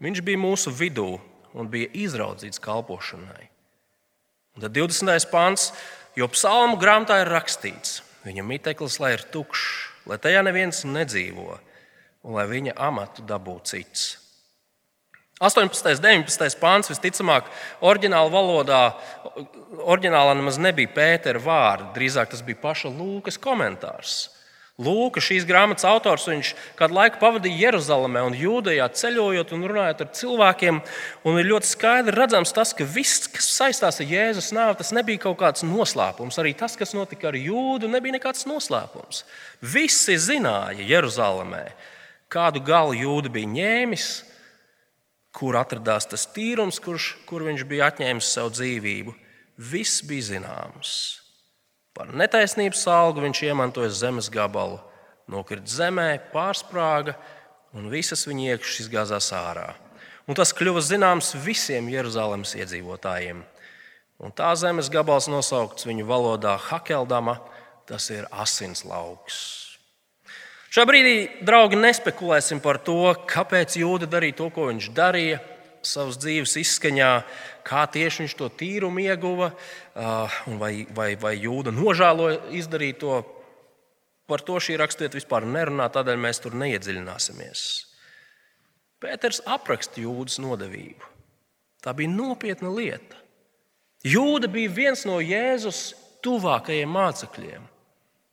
Viņš 0.03 0.23
bija 0.27 0.41
mūsu 0.43 0.73
vidū 0.75 1.21
un 1.55 1.71
bija 1.71 1.91
izraudzīts 2.03 2.63
kalpošanai. 2.63 3.47
Un 4.57 4.65
tad 4.65 4.75
20. 4.75 5.31
pāns, 5.31 5.71
jo 6.19 6.27
psalmu 6.35 6.79
grāmatā 6.81 7.21
ir 7.23 7.31
rakstīts, 7.31 8.01
viņa 8.27 8.43
miteklis 8.47 8.99
lai 9.03 9.15
ir 9.15 9.23
tukšs, 9.31 9.67
lai 10.11 10.19
tajā 10.19 10.43
neviens 10.47 10.83
nedzīvo, 10.83 11.61
un 12.27 12.35
lai 12.41 12.49
viņa 12.51 12.75
amatu 12.89 13.23
dabūtu 13.23 13.77
cits. 13.77 14.09
18. 15.41 15.73
un 15.97 16.03
19. 16.05 16.59
pāns 16.61 16.91
visticamāk, 16.93 17.47
oriģinālā 17.81 18.29
valodā, 18.29 18.81
oriģinālā 19.81 20.35
nemaz 20.37 20.59
nebija 20.61 20.93
Pētera 20.93 21.41
vārdi, 21.41 21.87
drīzāk 21.95 22.35
tas 22.35 22.45
bija 22.45 22.61
paša 22.61 22.93
Lūkas 22.93 23.41
komentārs. 23.41 24.19
Lūka, 24.81 25.21
šīs 25.21 25.47
grāmatas 25.49 25.85
autors, 25.89 26.53
kādu 26.77 26.97
laiku 26.97 27.21
pavadīja 27.21 27.67
Jeruzalemē 27.71 28.21
un 28.29 28.37
Jūdejā, 28.37 28.87
ceļojot 28.97 29.51
un 29.57 29.67
runājot 29.69 30.05
ar 30.05 30.13
cilvēkiem. 30.17 30.85
Ir 31.33 31.51
ļoti 31.51 31.73
skaidri 31.73 32.17
redzams, 32.17 32.53
tas, 32.57 32.73
ka 32.77 32.85
viss, 32.85 33.27
kas 33.33 33.49
saistās 33.49 34.01
ar 34.01 34.09
Jēzus 34.13 34.55
nāvi, 34.57 34.79
tas 34.81 34.93
nebija 34.97 35.25
kaut 35.25 35.41
kāds 35.41 35.65
noslēpums. 35.69 36.41
Arī 36.41 36.53
tas, 36.57 36.77
kas 36.81 36.97
notika 36.97 37.29
ar 37.33 37.37
Jūdu, 37.37 37.89
nebija 37.93 38.17
nekāds 38.17 38.49
noslēpums. 38.49 39.25
Visi 39.61 40.17
zināja 40.21 40.85
Jeruzalemē, 40.95 41.67
kādu 42.33 42.65
galu 42.65 42.97
Jūda 42.97 43.33
bija 43.37 43.53
ņēmis 43.57 44.11
kur 45.37 45.59
atradās 45.61 46.09
tas 46.11 46.27
tīrums, 46.35 46.81
kurš, 46.83 47.13
kur 47.29 47.45
viņš 47.47 47.67
bija 47.69 47.91
atņēmis 47.91 48.31
savu 48.35 48.53
dzīvību. 48.57 49.15
Viss 49.71 50.03
bija 50.07 50.31
zināms. 50.35 50.95
Par 51.95 52.13
netaisnības 52.17 52.87
algu 52.89 53.25
viņš 53.27 53.43
iemantoja 53.51 53.91
zemes 53.93 54.31
gabalu, 54.33 54.79
nokrita 55.31 55.69
zemē, 55.69 56.09
pārsprāga 56.33 57.17
un 57.77 57.91
visas 57.93 58.25
viņa 58.29 58.55
iekšas 58.55 58.85
izgāzās 58.87 59.31
ārā. 59.37 59.69
Un 60.31 60.39
tas 60.39 60.55
kļuva 60.55 60.83
zināms 60.85 61.35
visiem 61.45 61.89
Jeruzalemes 61.91 62.55
iedzīvotājiem. 62.59 63.43
Un 64.21 64.35
tā 64.37 64.51
zemes 64.59 64.91
gabals 64.93 65.27
nosaukts 65.33 65.89
viņu 65.89 66.07
valodā 66.09 66.55
Hakeldama, 66.71 67.39
tas 67.89 68.11
ir 68.15 68.29
asins 68.31 68.85
lauks. 68.87 69.60
Šā 70.71 70.85
brīdī, 70.87 71.43
draugi, 71.43 71.75
nespekulēsim 71.83 72.61
par 72.63 72.79
to, 72.87 73.11
kāpēc 73.27 73.75
Jūda 73.81 74.07
darīja 74.07 74.37
to, 74.39 74.47
ko 74.55 74.69
viņš 74.69 74.87
darīja 74.95 75.41
savas 75.83 76.15
dzīves 76.23 76.53
izskaņā, 76.61 77.09
kā 77.67 77.81
tieši 77.91 78.23
viņš 78.23 78.35
to 78.39 78.47
tīrumu 78.61 79.03
ieguva, 79.03 79.49
vai, 80.61 80.87
vai, 80.95 81.09
vai 81.19 81.33
Jūda 81.41 81.75
nožēloja 81.75 82.53
izdarīt 82.55 83.01
to. 83.03 83.19
Par 84.31 84.45
to 84.47 84.61
šī 84.63 84.77
rakstiet 84.79 85.17
vispār 85.19 85.43
nerunā, 85.43 85.89
tādēļ 85.91 86.21
mēs 86.23 86.39
tur 86.45 86.55
neiedziļināsimies. 86.61 87.63
Pēters 89.03 89.41
apraksta 89.51 90.05
Jūdas 90.05 90.39
nodevību. 90.39 91.09
Tā 91.83 91.97
bija 91.99 92.13
nopietna 92.13 92.71
lieta. 92.71 93.19
Jūda 94.07 94.47
bija 94.53 94.71
viens 94.71 95.03
no 95.09 95.19
Jēzus 95.19 95.97
tuvākajiem 96.23 96.95
mācekļiem, 96.95 97.67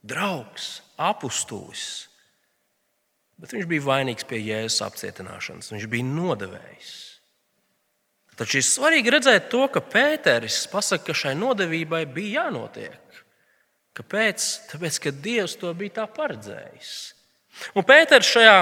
draugs, 0.06 0.76
apustulis 1.02 1.88
bet 3.38 3.54
viņš 3.54 3.68
bija 3.70 3.86
vainīgs 3.86 4.26
pie 4.28 4.40
jēzus 4.42 4.82
apcietināšanas. 4.86 5.70
Viņš 5.74 5.86
bija 5.90 6.06
nodevējis. 6.06 6.94
Taču 8.38 8.60
ir 8.60 8.66
svarīgi 8.66 9.12
redzēt 9.14 9.48
to, 9.50 9.64
ka 9.72 9.82
Pēteris 9.82 10.60
pasaka, 10.70 11.08
ka 11.08 11.16
šai 11.16 11.34
nodevībai 11.38 12.04
bija 12.10 12.44
jānotiek. 12.44 13.22
Kāpēc? 13.98 14.46
Tāpēc, 14.70 15.00
ka 15.02 15.14
Dievs 15.14 15.56
to 15.58 15.72
bija 15.74 15.96
tā 16.00 16.04
paredzējis. 16.14 16.92
Un 17.74 17.86
Pēters 17.86 18.30
šajā 18.30 18.58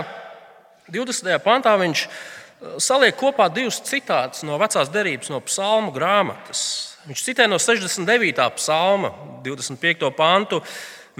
20. 0.89 1.29
pantā 1.45 1.75
viņš 1.77 2.07
uh, 2.07 2.79
saliek 2.81 3.17
kopā 3.21 3.51
divus 3.53 3.83
citātus 3.85 4.47
no 4.49 4.57
vecās 4.61 4.89
derības, 4.93 5.29
no 5.33 5.43
psalmu 5.45 5.93
grāmatas. 5.93 6.63
Viņš 7.07 7.27
citē 7.29 7.45
no 7.51 7.61
69. 7.61 8.49
psalma, 8.57 9.13
25. 9.45 10.09
pantu, 10.17 10.63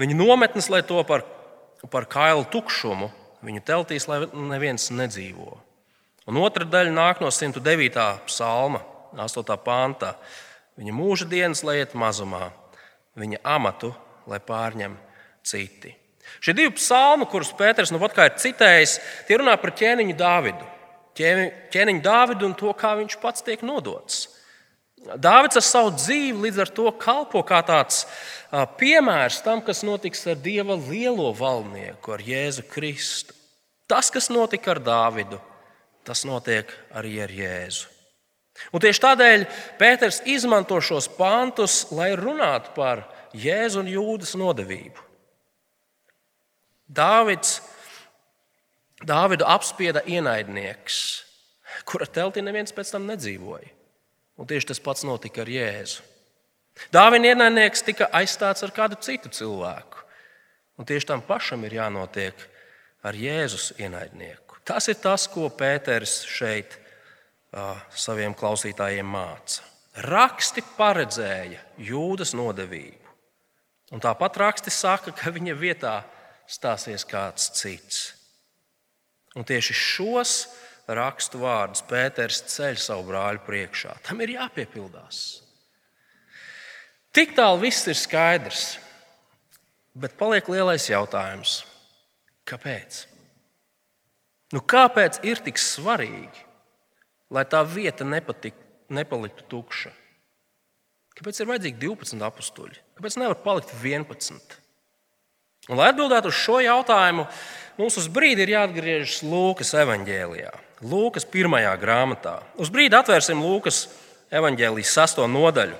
viņa 0.01 0.17
nometnes, 0.17 0.71
lai 0.73 0.81
to 0.81 0.97
par, 1.05 1.21
par 1.93 2.09
kailu 2.09 2.47
tukšumu 2.49 3.11
viņu 3.45 3.63
teltīs, 3.65 4.07
lai 4.09 4.23
neviens 4.33 4.89
nedzīvo. 4.93 5.57
Un 6.27 6.39
otra 6.41 6.65
daļa 6.67 6.91
nāk 6.91 7.21
no 7.23 7.31
109. 7.31 8.07
psalma, 8.27 8.81
8. 9.15 9.57
pāntā. 9.63 10.15
Viņa 10.77 10.93
mūža 10.93 11.25
dienas 11.29 11.63
lai 11.65 11.79
iet 11.81 11.95
mazumā, 11.97 12.51
viņa 13.17 13.39
amatu 13.47 13.93
lai 14.27 14.39
pārņem 14.43 14.97
citi. 15.47 15.93
Šie 16.43 16.53
divi 16.53 16.73
psalmi, 16.75 17.25
kurus 17.31 17.53
Pēters 17.55 17.91
nu 17.93 18.01
ir 18.03 18.33
citējis, 18.35 18.99
tie 19.27 19.37
runā 19.39 19.55
par 19.57 19.71
ķēniņu 19.71 20.15
Dāvidu. 20.19 20.67
Ķēniņu 21.17 22.01
Dāvidu 22.03 22.45
un 22.45 22.53
to, 22.53 22.73
kā 22.77 22.93
viņš 22.99 23.17
pats 23.21 23.41
tiek 23.41 23.63
nodots. 23.65 24.27
Dāvids 25.15 25.55
ar 25.55 25.63
savu 25.63 25.93
dzīvi 25.95 26.47
līdz 26.47 26.57
ar 26.65 26.71
to 26.75 26.91
kalpo 26.99 27.39
kā 27.47 27.61
tāds 27.63 28.03
piemērs 28.79 29.39
tam, 29.45 29.61
kas 29.63 29.83
notiks 29.87 30.25
ar 30.27 30.39
Dieva 30.41 30.75
lielo 30.75 31.29
valdnieku, 31.35 32.11
ar 32.15 32.23
Jēzu 32.23 32.65
Kristu. 32.67 33.35
Tas, 33.87 34.09
kas 34.11 34.27
notika 34.27 34.73
ar 34.73 34.81
Dāvidu, 34.83 35.39
tas 36.03 36.25
notiek 36.27 36.71
arī 36.91 37.21
ar 37.23 37.31
Jēzu. 37.31 37.93
Un 38.73 38.83
tieši 38.83 39.03
tādēļ 39.05 39.45
Pēters 39.79 40.19
izmanto 40.27 40.79
šos 40.83 41.07
pantus, 41.15 41.85
lai 41.95 42.11
runātu 42.19 42.73
par 42.75 43.05
Jēzu 43.37 43.83
un 43.83 43.91
Jūdas 43.91 44.35
nodevību. 44.39 45.05
Dāvids, 46.87 47.61
Dāvidu 49.07 49.45
apspieda 49.47 50.01
ienaidnieks, 50.09 50.99
kura 51.87 52.07
teltī 52.09 52.43
neviens 52.43 52.73
pēc 52.75 52.95
tam 52.95 53.07
nedzīvoja. 53.07 53.76
Un 54.37 54.47
tieši 54.49 54.71
tas 54.71 54.81
pats 54.83 55.05
notika 55.07 55.41
ar 55.43 55.49
Jēzu. 55.49 56.03
Dāvina 56.93 57.31
ienaidnieks 57.31 57.81
tika 57.85 58.09
aizstāts 58.13 58.63
ar 58.65 58.73
kādu 58.75 58.99
citu 59.01 59.31
cilvēku. 59.33 60.03
Un 60.77 60.85
tieši 60.85 61.09
tam 61.09 61.23
pašam 61.25 61.63
ir 61.65 61.79
jānotiek 61.79 62.43
ar 63.07 63.17
Jēzus 63.17 63.71
ienaidnieku. 63.81 64.59
Tas 64.67 64.89
ir 64.91 64.99
tas, 65.01 65.25
ko 65.31 65.47
Pēters 65.49 66.19
šeit 66.29 66.75
uh, 66.77 67.79
saviem 67.89 68.35
klausītājiem 68.37 69.09
māca. 69.09 69.63
Raksti 70.05 70.61
paredzēja 70.77 71.63
jūdas 71.81 72.35
nodevību. 72.37 73.07
Un 73.95 74.03
tāpat 74.03 74.37
raksti 74.37 74.73
saka, 74.73 75.13
ka 75.15 75.31
viņa 75.33 75.55
vietā 75.57 75.95
stāsies 76.47 77.07
kāds 77.07 77.49
cits. 77.55 78.11
Un 79.37 79.45
tieši 79.47 79.73
šos 79.73 80.33
rakstu 80.87 81.41
vārdus. 81.41 81.83
Pēters 81.87 82.43
ceļ 82.53 82.79
savu 82.81 83.07
brāļu 83.09 83.43
priekšā. 83.47 83.97
Tam 84.07 84.21
ir 84.23 84.37
jāpiepildās. 84.37 85.21
Tik 87.15 87.33
tālu 87.37 87.63
viss 87.63 87.87
ir 87.89 87.97
skaidrs, 87.97 88.77
bet 89.97 90.17
paliek 90.19 90.47
lielais 90.53 90.85
jautājums. 90.89 91.63
Kāpēc? 92.47 93.05
Nu, 94.55 94.61
kāpēc 94.63 95.19
ir 95.27 95.41
tik 95.43 95.59
svarīgi, 95.59 96.45
lai 97.33 97.43
tā 97.49 97.63
vieta 97.67 98.05
nepatik, 98.07 98.55
nepaliktu 98.93 99.47
tukša? 99.51 99.91
Kāpēc 101.17 101.41
ir 101.41 101.49
vajadzīgi 101.49 101.81
12 101.81 102.23
apstuļi? 102.23 102.79
Kāpēc 102.99 103.17
nevar 103.19 103.41
palikt 103.43 103.73
11? 103.81 104.59
Un, 105.67 105.75
lai 105.75 105.89
atbildētu 105.91 106.29
uz 106.31 106.37
šo 106.37 106.61
jautājumu, 106.63 107.25
mums 107.81 107.97
uz 107.99 108.07
brīdi 108.13 108.45
ir 108.45 108.53
jāatgriežas 108.53 109.23
Lūkas 109.27 109.73
evanģēlijā, 109.81 110.53
Lūkas 110.85 111.25
pirmajā 111.25 111.71
grāmatā. 111.81 112.35
Uz 112.61 112.69
brīdi 112.69 112.93
atvērsim 112.93 113.39
Lūkas 113.41 113.87
evanģēlijas 114.29 114.91
sasto 114.93 115.25
nodaļu. 115.25 115.73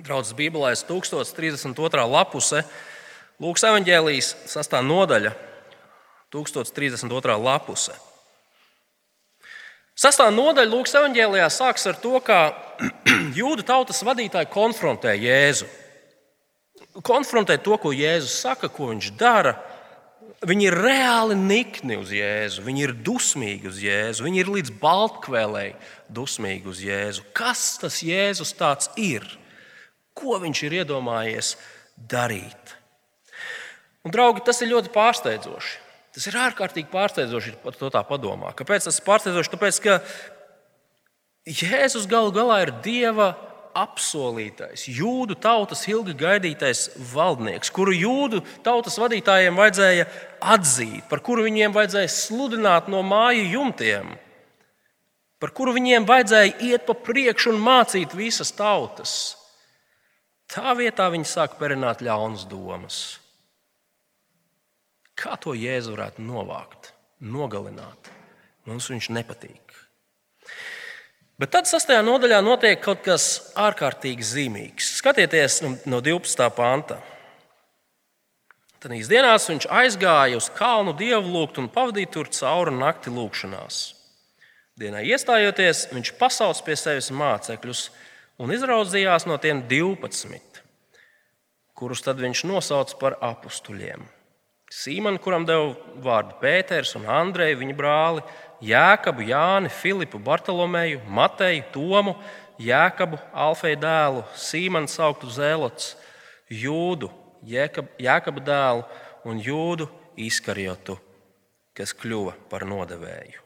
Draudzes 0.00 0.34
Bībelē 0.34 0.72
1032. 0.74 2.06
lapuse, 2.10 2.64
Lūkas 3.40 3.66
evanģēlijas 3.68 4.32
sastā 4.50 4.80
nodaļa, 4.82 5.30
1032. 6.34 7.36
lapuse. 7.38 7.94
Sastāvā 10.00 10.32
nodaļa 10.34 10.72
Lūkas 10.72 10.96
evanģēlijā 10.98 11.46
sākas 11.52 11.86
ar 11.92 12.00
to, 12.02 12.16
ka 12.24 12.40
jūdu 13.38 13.62
tautas 13.68 14.02
vadītāji 14.06 14.50
konfrontē 14.50 15.14
Jēzu. 15.20 15.68
Konfrontē 17.06 17.60
to, 17.62 17.76
ko 17.78 17.92
Jēzus 17.94 18.40
saka, 18.42 18.72
ko 18.72 18.90
viņš 18.90 19.12
dara. 19.20 19.54
Viņi 20.40 20.70
ir 20.70 20.74
reāli 20.80 21.34
nikni 21.36 21.98
uz 22.00 22.14
Jēzu, 22.16 22.62
viņi 22.64 22.84
ir 22.86 22.94
dusmīgi 23.04 23.68
uz 23.68 23.80
Jēzu, 23.84 24.24
viņi 24.24 24.40
ir 24.40 24.48
līdz 24.54 24.70
baltkvēlēji 24.80 25.74
dusmīgi 26.16 26.70
uz 26.72 26.80
Jēzu. 26.80 27.26
Kas 27.36 27.74
tas 27.82 27.98
Jēzus 28.00 28.54
tāds 28.56 28.88
ir? 28.96 29.26
Ko 30.16 30.38
viņš 30.40 30.62
ir 30.64 30.78
iedomājies 30.80 31.52
darīt? 32.08 32.72
Un, 34.00 34.14
draugi, 34.14 34.40
tas 34.46 34.62
ir 34.64 34.72
ļoti 34.72 34.88
pārsteidzoši. 34.94 35.76
Tas 36.16 36.26
ir 36.26 36.40
ārkārtīgi 36.40 36.88
pārsteidzoši 36.90 37.58
par 37.60 37.76
to 37.76 37.92
tā 37.92 38.00
padomā. 38.08 38.54
Kāpēc 38.56 38.88
tas 38.88 38.96
ir 38.96 39.06
pārsteidzoši? 39.06 39.52
Tāpēc, 39.52 39.82
ka 39.84 40.00
Jēzus 41.44 42.08
galu 42.08 42.32
galā 42.32 42.62
ir 42.64 42.72
Dieva 42.80 43.34
apsolītais, 43.76 44.86
jūdu 44.90 45.36
tautas 45.40 45.82
ilgi 45.90 46.14
gaidītais 46.18 46.88
valdnieks, 47.12 47.70
kuru 47.74 47.94
jūdu 47.94 48.42
tautas 48.66 48.98
vadītājiem 49.00 49.58
vajadzēja 49.58 50.06
atzīt, 50.54 51.04
par 51.10 51.22
kuru 51.24 51.46
viņiem 51.46 51.74
vajadzēja 51.76 52.10
sludināt 52.14 52.90
no 52.92 53.02
māju 53.06 53.46
jumtiem, 53.54 54.12
par 55.40 55.54
kuru 55.56 55.74
viņiem 55.78 56.08
vajadzēja 56.08 56.56
iet 56.68 56.86
pa 56.88 56.96
priekšu 56.98 57.54
un 57.54 57.62
mācīt 57.64 58.16
visas 58.16 58.52
tautas. 58.56 59.16
Tā 60.50 60.74
vietā 60.74 61.06
viņi 61.12 61.28
sāk 61.30 61.56
perināt 61.60 62.02
ļaunas 62.02 62.42
domas. 62.50 63.00
Kā 65.14 65.36
to 65.38 65.54
Jēzu 65.54 65.94
varētu 65.94 66.24
novākt, 66.24 66.94
nogalināt? 67.20 68.10
Mums 68.66 68.88
viņš 68.90 69.10
nepatīk. 69.14 69.69
Bet 71.40 71.54
tad 71.54 71.64
sastajā 71.64 72.02
nodaļā 72.04 72.42
notiek 72.44 72.82
kaut 72.84 73.00
kas 73.00 73.54
ārkārtīgi 73.56 74.26
zīmīgs. 74.28 74.90
Skatieties 74.98 75.62
no 75.88 76.00
12. 76.04 76.48
panta. 76.52 76.98
Tad 78.80 78.92
dienās 78.92 79.46
viņš 79.48 79.66
aizgāja 79.72 80.36
uz 80.36 80.50
kalnu 80.52 80.92
dievu 80.98 81.32
lūgt 81.32 81.56
un 81.62 81.70
pavadīja 81.72 82.10
tur 82.12 82.28
cauri 82.36 82.74
nakti 82.76 83.12
lūgšanās. 83.14 83.78
Dienā 84.80 85.00
iestājoties, 85.14 85.86
viņš 85.94 86.12
pasauc 86.20 86.60
pie 86.66 86.76
sevis 86.76 87.08
mācekļus 87.12 87.86
un 88.40 88.52
izraudzījās 88.52 89.24
no 89.28 89.40
tiem 89.40 89.64
12, 89.68 90.60
kurus 91.72 92.04
tad 92.04 92.20
viņš 92.20 92.44
nosauca 92.52 93.00
par 93.00 93.16
apstuļiem. 93.32 94.04
Sīmanu, 94.70 95.18
kuram 95.24 95.48
deva 95.48 95.72
vārdu 96.04 96.36
Pēters 96.40 96.92
un 97.00 97.08
Andreja, 97.10 97.56
viņa 97.58 97.74
brāli, 97.80 98.28
Jēkabu, 98.60 99.24
Jāni, 99.24 99.70
Filipu, 99.72 100.20
Bartolomeju, 100.20 101.00
Mateju, 101.08 101.64
Tomu, 101.72 102.14
Jēkabu, 102.60 103.18
Alfeja 103.32 103.78
dēlu, 103.80 104.24
Sīmanu 104.36 104.90
sauktu 104.90 105.30
Zēlots, 105.32 105.94
Jūdu, 106.52 107.08
Jēkabu 107.46 108.44
dēlu 108.44 108.84
un 109.24 109.40
Jūdu 109.40 109.88
Iskariotu, 110.20 110.98
kas 111.76 111.94
kļuva 111.96 112.34
par 112.50 112.66
nodevēju. 112.68 113.40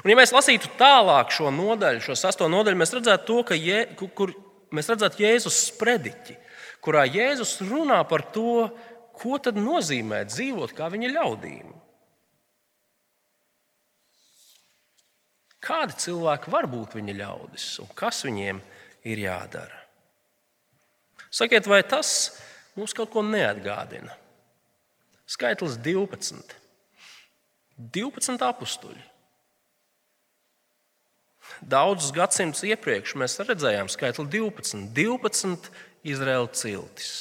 Un, 0.00 0.08
ja 0.08 0.16
mēs 0.16 0.32
lasītu 0.32 0.70
tālāk 0.80 1.34
šo 1.34 1.50
nodaļu, 1.52 2.00
šo 2.06 2.16
sasto 2.16 2.48
nodaļu, 2.48 2.80
mēs 2.80 2.94
redzētu 2.96 3.28
to, 3.28 3.38
ka 3.50 3.58
je, 3.58 3.82
kur, 4.16 4.32
mēs 4.72 4.88
redzētu 4.88 5.20
Jēzus 5.20 5.60
sprediķi, 5.68 6.38
kurā 6.84 7.04
Jēzus 7.04 7.58
runā 7.68 8.00
par 8.08 8.24
to, 8.32 8.70
ko 9.20 9.36
nozīmē 9.52 10.24
dzīvot 10.30 10.72
kā 10.74 10.88
viņa 10.90 11.12
ļaudīm? 11.18 11.73
Kādi 15.64 15.96
cilvēki 16.02 16.52
var 16.52 16.68
būt 16.68 16.98
viņa 16.98 17.14
ļaudis 17.22 17.68
un 17.80 17.88
kas 17.96 18.20
viņiem 18.26 18.60
ir 19.08 19.22
jādara? 19.22 19.80
Sakiet, 21.34 21.66
vai 21.66 21.80
tas 21.82 22.34
mums 22.76 22.92
kaut 22.94 23.10
ko 23.14 23.24
neatgādina? 23.24 24.12
Skaitlis 25.26 25.78
12. 25.80 26.54
12 27.96 28.44
apstuļi. 28.44 29.02
Daudzus 31.64 32.12
gadsimtus 32.14 32.64
iepriekš 32.68 33.14
mēs 33.20 33.38
redzējām 33.40 33.88
skaitli 33.92 34.26
12. 34.30 34.90
12 34.94 35.70
Izraēla 36.04 36.50
ciltis. 36.52 37.12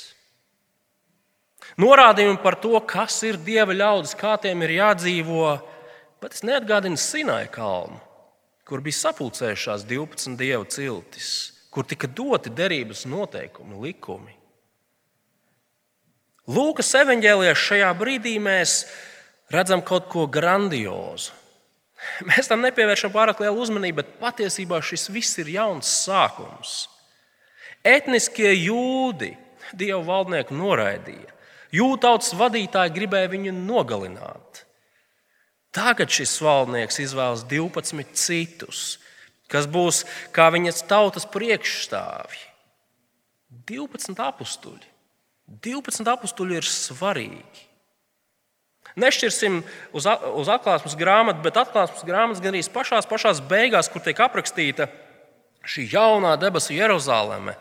Norādījumi 1.80 2.42
par 2.44 2.58
to, 2.62 2.76
kas 2.86 3.16
ir 3.26 3.40
dieva 3.42 3.74
ļaudis, 3.74 4.18
kā 4.20 4.36
tiem 4.42 4.62
ir 4.66 4.76
jādzīvo, 4.78 5.54
bet 6.22 6.36
es 6.36 6.44
neatgādinu 6.46 7.00
Sinai 7.00 7.48
kalnu, 7.52 7.98
kur 8.68 8.84
bija 8.84 9.00
sapulcējušās 9.02 9.84
12 9.90 10.38
dievu 10.40 10.66
ciltis, 10.72 11.30
kur 11.74 11.88
tika 11.88 12.08
doti 12.08 12.52
derības 12.54 13.06
noteikumi, 13.10 13.80
likumi. 13.88 14.36
Lūkas 16.44 16.90
evanģēlijā 17.00 17.54
šajā 17.56 17.92
brīdī 17.96 18.36
mēs 18.44 18.84
redzam 19.54 19.84
kaut 19.86 20.10
ko 20.12 20.26
grandiozu. 20.28 21.32
Mēs 22.28 22.50
tam 22.52 22.64
nepievēršam 22.66 23.14
pārāk 23.14 23.40
lielu 23.40 23.62
uzmanību, 23.64 24.02
bet 24.02 24.18
patiesībā 24.20 24.82
šis 24.84 25.08
viss 25.14 25.40
ir 25.40 25.54
jauns 25.54 25.88
sākums. 26.04 26.90
Etniskie 27.84 28.52
jūdi 28.58 29.32
dievu 29.72 30.04
valdnieku 30.08 30.56
noraidīja. 30.56 31.32
Jūtautas 31.74 32.36
vadītāji 32.38 32.94
gribēja 32.94 33.32
viņu 33.32 33.56
nogalināt. 33.56 34.63
Tagad 35.74 36.14
šis 36.14 36.36
valdnieks 36.44 37.00
izvēlas 37.02 37.44
12 37.50 38.14
citus, 38.14 38.82
kas 39.50 39.66
būs 39.70 40.04
kā 40.36 40.52
viņas 40.54 40.84
tautas 40.90 41.26
priekšstāvji. 41.34 42.50
12 43.70 44.20
apstuļi. 44.22 44.90
12 45.64 46.10
apstuļi 46.14 46.60
ir 46.60 46.68
svarīgi. 46.68 47.70
Nešķirsim 49.00 49.62
uz, 49.98 50.06
uz 50.06 50.50
atklāsmes 50.54 50.94
grāmatu, 50.98 51.42
bet 51.46 51.58
atklāsmes 51.58 52.06
grāmatas 52.06 52.42
gan 52.44 52.54
arī 52.54 52.62
pašās, 52.74 53.10
pašās 53.10 53.42
beigās, 53.50 53.90
kur 53.90 54.04
tiek 54.06 54.20
aprakstīta 54.22 54.88
šī 55.66 55.88
jaunā 55.96 56.36
debesu 56.38 56.76
Jeruzaleme. 56.76 57.56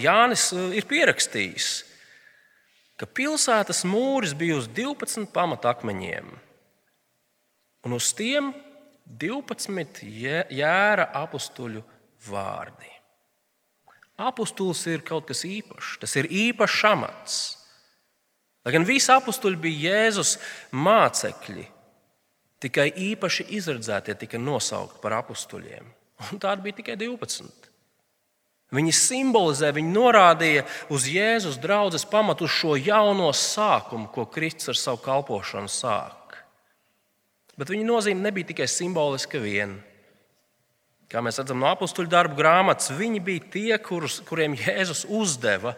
Jānis 0.00 0.48
ir 0.72 0.86
pierakstījis, 0.88 1.68
ka 2.96 3.04
pilsētas 3.04 3.84
mūris 3.84 4.32
bija 4.38 4.56
uz 4.62 4.70
12 4.72 5.28
pamatakmeņiem, 5.34 6.30
un 7.86 7.96
uz 7.96 8.10
tiem 8.16 8.52
12 9.08 10.04
jēra 10.04 11.08
apstuļu 11.22 11.82
vārdi. 12.28 12.90
Apostols 14.18 14.82
ir 14.90 15.04
kaut 15.06 15.28
kas 15.28 15.44
īpašs, 15.46 15.98
tas 16.02 16.16
ir 16.18 16.26
īpašs 16.26 16.84
amats. 16.90 17.38
Lai 18.66 18.74
gan 18.74 18.84
visi 18.84 19.12
apstuļi 19.14 19.60
bija 19.62 19.92
Jēzus 19.92 20.34
mācekļi, 20.74 21.64
tikai 22.60 22.90
īpaši 23.12 23.46
izredzētie 23.56 24.18
tika 24.18 24.40
nosaukti 24.42 24.98
par 25.04 25.20
apstuļiem. 25.20 25.86
Tādi 26.42 26.66
bija 26.66 26.80
tikai 26.80 26.98
12. 27.00 27.68
Viņi 28.74 28.92
simbolizē, 28.92 29.70
viņi 29.72 29.94
norādīja 29.94 30.66
uz 30.92 31.06
Jēzus 31.08 31.56
draudzes 31.62 32.04
pamatu, 32.04 32.44
uz 32.44 32.52
šo 32.52 32.74
jauno 32.76 33.30
sākumu, 33.32 34.10
ko 34.12 34.26
Kristus 34.28 34.74
ar 34.74 34.80
savu 34.82 35.00
kalpošanu 35.06 35.70
sāk. 35.72 36.17
Bet 37.58 37.72
viņa 37.72 37.86
nozīme 37.86 38.22
nebija 38.22 38.52
tikai 38.52 38.68
simboliska 38.70 39.40
viena. 39.42 39.80
Kā 41.08 41.22
mēs 41.24 41.40
redzam 41.40 41.62
no 41.62 41.70
apakstuļu 41.72 42.10
darbu 42.12 42.36
grāmatas, 42.36 42.92
viņi 42.94 43.22
bija 43.24 43.46
tie, 43.52 43.78
kurus, 43.80 44.20
kuriem 44.28 44.54
Jēzus 44.58 45.06
uzdeva: 45.08 45.72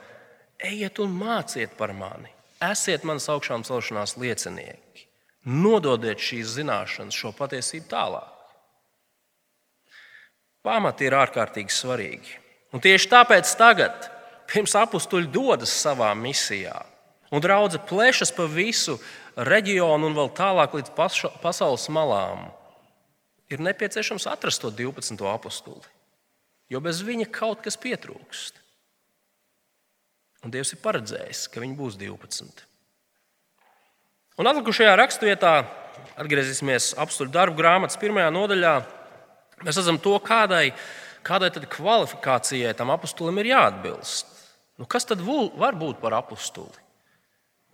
ejiet 0.59 0.99
un 1.01 1.15
māciet 1.15 1.77
par 1.79 1.95
mani, 1.97 2.33
esiet 2.67 3.07
manas 3.07 3.31
augšām 3.31 3.65
celšanās 3.65 4.17
liecinieki. 4.21 5.07
Nododiet 5.47 6.21
šīs 6.21 6.59
zināšanas, 6.59 7.17
šo 7.17 7.33
patiesību 7.33 7.87
tālāk. 7.89 8.37
Pamati 10.61 11.07
ir 11.09 11.17
ārkārtīgi 11.17 11.73
svarīgi. 11.73 12.35
Un 12.77 12.83
tieši 12.85 13.09
tāpēc 13.09 13.55
tagad, 13.57 14.11
pirms 14.51 14.75
apstuļi 14.77 15.31
dodas 15.33 15.73
savā 15.73 16.11
misijā, 16.19 16.75
un 17.33 17.41
draudzē 17.41 17.81
plešas 17.89 18.35
pa 18.37 18.45
visu 18.51 18.99
reģionu 19.37 20.11
un 20.11 20.17
vēl 20.17 20.33
tālāk 20.37 20.75
līdz 20.79 20.95
pasaules 21.43 21.87
malām, 21.93 22.49
ir 23.51 23.63
nepieciešams 23.63 24.29
atrast 24.31 24.63
to 24.63 24.71
12. 24.75 25.19
apstuli, 25.31 25.93
jo 26.71 26.81
bez 26.83 27.03
viņa 27.07 27.29
kaut 27.35 27.63
kas 27.65 27.79
pietrūkst. 27.81 28.59
Un 30.41 30.55
Dievs 30.55 30.73
ir 30.73 30.81
paredzējis, 30.81 31.45
ka 31.53 31.61
viņi 31.61 31.77
būs 31.77 31.99
12. 32.01 32.65
Un 34.41 34.49
atlikušajā 34.49 34.95
raksturvietā, 34.97 35.55
atgriezīsimies 36.17 36.95
apstuļu 37.03 37.33
darbu 37.35 37.59
grāmatas 37.59 38.01
pirmajā 38.01 38.31
nodaļā, 38.33 38.75
mēs 39.67 39.81
redzam 39.83 39.99
to, 40.01 40.15
kādai, 40.25 40.71
kādai 41.27 41.51
kvalifikācijai 41.53 42.73
tam 42.79 42.95
apustulim 42.95 43.43
ir 43.43 43.51
jāatbilst. 43.53 44.31
Nu, 44.81 44.89
kas 44.89 45.05
tad 45.05 45.21
var 45.21 45.77
būt 45.77 46.01
par 46.01 46.17
apustuli? 46.17 46.73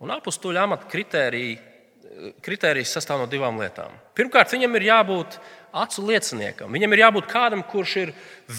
Un 0.03 0.13
apstuļu 0.13 0.59
amata 0.61 0.89
kritērijas 0.91 2.93
sastāv 2.93 3.23
no 3.23 3.29
divām 3.29 3.57
lietām. 3.61 3.95
Pirmkārt, 4.17 4.53
viņam 4.53 4.77
ir 4.77 4.89
jābūt 4.91 5.39
acu 5.77 6.05
lieciniekam. 6.05 6.73
Viņam 6.73 6.93
ir 6.93 7.03
jābūt 7.05 7.29
kādam, 7.31 7.63
kurš 7.65 7.95
ir 8.03 8.13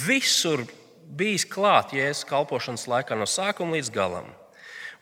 visur 0.07 0.64
bijis 1.09 1.46
klāt 1.48 1.94
Jēzus 1.96 2.27
kalpošanas 2.29 2.88
laikā 2.90 3.16
no 3.16 3.29
sākuma 3.29 3.79
līdz 3.79 3.92
galam. 3.94 4.27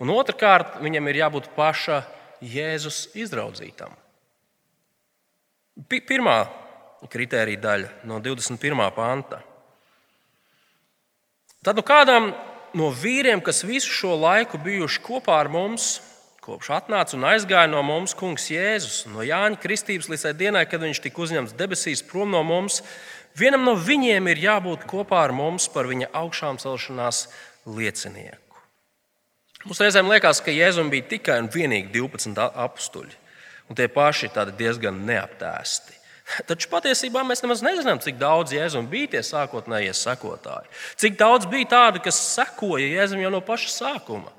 Un 0.03 0.13
otrkārt, 0.13 0.77
viņam 0.85 1.09
ir 1.09 1.23
jābūt 1.23 1.49
paša 1.57 2.03
Jēzus 2.45 3.07
izraudzītam. 3.17 3.95
Pirmā 5.89 6.37
kritērija 7.13 7.63
daļa 7.63 7.93
no 8.09 8.19
21. 8.21 8.83
panta. 8.97 9.41
Tad 11.65 11.79
nu 11.79 11.85
kādam 11.87 12.31
no 12.77 12.91
vīriem, 12.93 13.41
kas 13.45 13.65
visu 13.67 13.93
šo 13.93 14.15
laiku 14.21 14.61
bijuši 14.63 15.03
kopā 15.05 15.41
ar 15.41 15.51
mums, 15.53 15.97
kopš 16.47 16.71
atnāca 16.79 17.17
un 17.19 17.27
aizgāja 17.27 17.69
no 17.71 17.83
mums 17.87 18.15
Kungs 18.17 18.47
Jēzus, 18.53 19.03
no 19.11 19.25
Jāņa 19.27 19.59
Kristības 19.63 20.09
līdz 20.13 20.29
tai 20.29 20.33
dienai, 20.39 20.65
kad 20.71 20.83
viņš 20.85 21.03
tika 21.03 21.23
uzņemts 21.25 21.57
debesīs 21.59 22.05
prom 22.07 22.31
no 22.35 22.45
mums, 22.47 22.81
vienam 23.39 23.67
no 23.67 23.75
viņiem 23.77 24.31
ir 24.31 24.43
jābūt 24.47 24.87
kopā 24.91 25.25
ar 25.27 25.35
mums 25.35 25.67
par 25.73 25.91
viņa 25.91 26.13
augšām 26.23 26.61
celšanās 26.63 27.27
liecinieku. 27.67 28.63
Mums 29.67 29.83
reizēm 29.83 30.07
liekas, 30.13 30.41
ka 30.47 30.55
Jēzum 30.55 30.93
bija 30.93 31.09
tikai 31.17 31.41
un 31.43 31.51
vienīgi 31.51 31.91
12 31.97 32.39
apstuļi, 32.67 33.17
un 33.67 33.79
tie 33.79 33.91
paši 33.91 34.31
ir 34.31 34.53
diezgan 34.55 35.03
neaptēsti. 35.09 35.97
Taču 36.49 36.71
patiesībā 36.71 37.23
mēs 37.27 37.43
nemaz 37.43 37.63
nezinām, 37.67 37.99
cik 38.03 38.19
daudz 38.21 38.55
Jēzum 38.55 38.87
bija 38.91 39.17
tie 39.17 39.23
sākotnējie 39.27 39.95
sekotāji. 39.95 40.71
Cik 41.03 41.19
daudz 41.19 41.51
bija 41.51 41.71
tādu, 41.75 42.03
kas 42.07 42.19
sekoja 42.35 42.87
Jēzum 42.87 43.23
jau 43.23 43.35
no 43.35 43.43
paša 43.43 43.73
sākuma. 43.75 44.36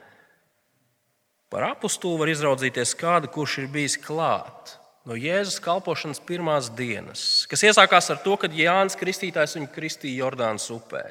Par 1.54 1.64
apstuli 1.70 2.20
var 2.20 2.32
izraudzīties 2.32 2.92
kādu, 3.00 3.30
kurš 3.32 3.62
ir 3.64 3.70
bijis 3.72 3.96
klāt 4.04 4.76
no 5.08 5.16
Jēzus 5.16 5.62
kalpošanas 5.64 6.20
pirmās 6.28 6.68
dienas, 6.76 7.46
kas 7.48 7.64
iesākās 7.64 8.12
ar 8.12 8.20
to, 8.26 8.36
kad 8.42 8.52
Jānis 8.52 9.00
Kristītājs 9.00 9.56
viņu 9.56 9.72
kristīja 9.72 10.26
Jordānas 10.26 10.68
upē 10.74 11.06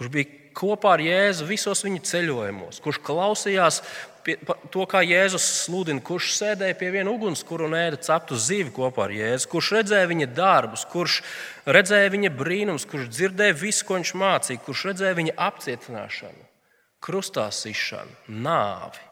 kurš 0.00 0.08
bija 0.14 0.52
kopā 0.56 0.94
ar 0.96 1.02
Jēzu 1.04 1.44
visos 1.44 1.84
viņa 1.84 2.00
ceļojumos, 2.08 2.78
kurš 2.80 2.98
klausījās 3.04 3.82
pie, 4.24 4.38
to, 4.72 4.86
kā 4.88 5.02
Jēzus 5.04 5.44
sludina, 5.66 6.00
kurš 6.00 6.30
sēdēja 6.38 6.78
pie 6.80 6.88
viena 6.94 7.12
ugunskura 7.12 7.66
un 7.66 7.76
ēda 7.76 7.98
ceptu 8.06 8.38
zivi 8.40 8.72
kopā 8.72 9.04
ar 9.10 9.12
Jēzu, 9.12 9.50
kurš 9.52 9.68
redzēja 9.76 10.08
viņa 10.08 10.30
darbus, 10.32 10.86
kurš 10.88 11.18
redzēja 11.68 12.14
viņa 12.16 12.32
brīnums, 12.38 12.88
kurš 12.88 13.10
dzirdēja 13.12 13.58
visu, 13.60 13.84
ko 13.84 14.00
viņš 14.00 14.14
mācīja, 14.24 14.62
kurš 14.64 14.86
redzēja 14.88 15.18
viņa 15.20 15.36
apcietināšanu, 15.50 16.48
krustā 17.02 17.48
sišanu, 17.54 18.12
nāvi. 18.28 19.02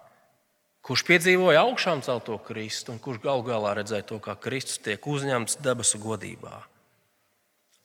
Kurš 0.85 1.05
piedzīvoja 1.05 1.67
augšām 1.67 2.01
celto 2.05 2.39
Kristu 2.41 2.95
un 2.95 3.01
kurš 3.03 3.21
galu 3.21 3.43
galā 3.45 3.75
redzēja 3.77 4.07
to, 4.09 4.21
kā 4.25 4.39
Kristus 4.41 4.81
tiek 4.81 5.05
uzņemts 5.05 5.59
debesu 5.65 6.01
godībā. 6.01 6.63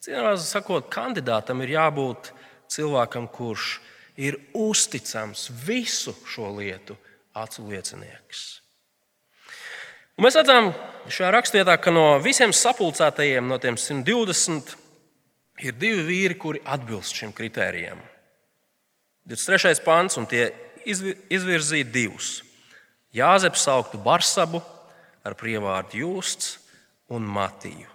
Citām 0.04 0.36
sakot, 0.40 0.88
kandidātam 0.92 1.60
ir 1.64 1.74
jābūt 1.74 2.30
cilvēkam, 2.72 3.28
kurš 3.28 3.78
ir 4.20 4.38
uzticams 4.56 5.50
visu 5.66 6.14
šo 6.28 6.50
lietu 6.56 6.96
acu 7.36 7.66
liecinieks. 7.68 8.44
Un 10.14 10.28
mēs 10.28 10.36
redzam 10.38 10.70
šajā 11.10 11.30
rakstvietā, 11.34 11.74
ka 11.82 11.90
no 11.90 12.20
visiem 12.22 12.52
sapulcētajiem, 12.54 13.48
no 13.50 13.58
tiem 13.58 13.76
120, 13.80 14.76
ir 15.66 15.78
divi 15.78 16.04
vīri, 16.06 16.36
kuri 16.38 16.62
atbilst 16.64 17.18
šim 17.18 17.34
kritērijam. 17.34 17.98
23. 19.24 19.80
pāns, 19.84 20.18
un 20.20 20.26
tie 20.28 20.50
izvirzīja 20.84 21.86
divus. 21.88 22.42
Jāzeps 23.14 23.64
sauktu 23.64 23.96
Barsabu 24.02 24.60
ar 25.24 25.36
prievārdu 25.38 26.02
Jūsts 26.02 26.58
un 27.14 27.24
Matiju. 27.24 27.88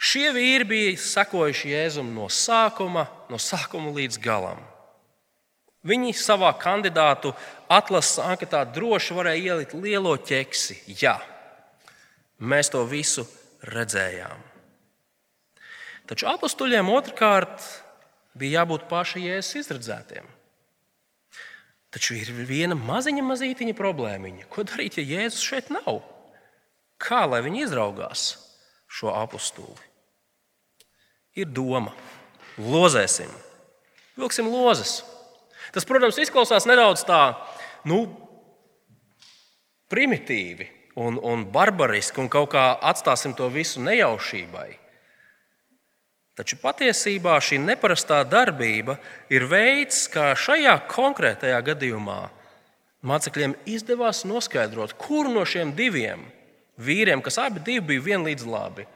Šie 0.00 0.30
vīri 0.32 0.64
bija 0.64 0.92
sekojuši 0.96 1.72
Jēzum 1.74 2.14
no 2.14 2.28
sākuma, 2.32 3.04
no 3.28 3.40
sākuma 3.42 3.90
līdz 3.96 4.20
galam. 4.22 4.62
Viņi 5.84 6.14
savā 6.16 6.52
kandidātu 6.60 7.32
atlases 7.72 8.20
anketā 8.22 8.62
droši 8.68 9.16
varēja 9.16 9.54
ielikt 9.54 9.74
lielo 9.76 10.14
ķeksi. 10.16 10.78
Jā, 11.00 11.16
mēs 12.38 12.72
to 12.72 12.84
visu 12.88 13.26
redzējām. 13.66 14.46
Taču 16.08 16.28
apstuļiem 16.30 16.88
otrkārt 16.92 17.64
bija 18.40 18.62
jābūt 18.62 18.88
paša 18.90 19.20
Jēzus 19.22 19.60
izredzētiem. 19.62 20.26
Taču 21.90 22.16
ir 22.16 22.32
viena 22.46 22.78
maziņa, 22.78 23.26
mazītiņa 23.26 23.76
problēmiņa. 23.78 24.48
Ko 24.50 24.64
darīt, 24.66 24.98
ja 25.00 25.20
Jēzus 25.20 25.44
šeit 25.44 25.70
nav? 25.74 26.00
Kā 27.00 27.24
lai 27.26 27.42
viņi 27.44 27.66
izraugās 27.66 28.32
šo 28.90 29.12
apstuli? 29.14 29.90
ir 31.38 31.50
doma. 31.50 31.94
Lozēsim, 32.60 33.30
vilksim 34.18 34.50
lozes. 34.50 35.00
Tas, 35.72 35.86
protams, 35.86 36.18
izklausās 36.20 36.66
nedaudz 36.68 37.04
tā, 37.08 37.20
nu, 37.88 38.02
primitīvi 39.90 40.66
un, 40.98 41.16
un 41.16 41.46
barbariski, 41.52 42.20
un 42.20 42.28
kaut 42.32 42.50
kā 42.52 42.64
atstāsim 42.90 43.36
to 43.38 43.48
visu 43.52 43.82
nejaušībai. 43.84 44.68
Taču 46.40 46.56
patiesībā 46.56 47.34
šī 47.44 47.58
neparastā 47.60 48.22
darbība 48.24 48.94
ir 49.28 49.44
veids, 49.44 50.06
kā 50.08 50.30
šajā 50.32 50.78
konkrētajā 50.88 51.58
gadījumā 51.66 52.20
mācekļiem 53.04 53.58
izdevās 53.68 54.22
noskaidrot, 54.24 54.94
kuru 54.96 55.34
no 55.34 55.44
šiem 55.44 55.74
diviem 55.76 56.22
vīriem, 56.80 57.20
kas 57.20 57.36
abi 57.44 57.76
bija 57.84 58.06
vienlīdz 58.06 58.48
labi, 58.48 58.86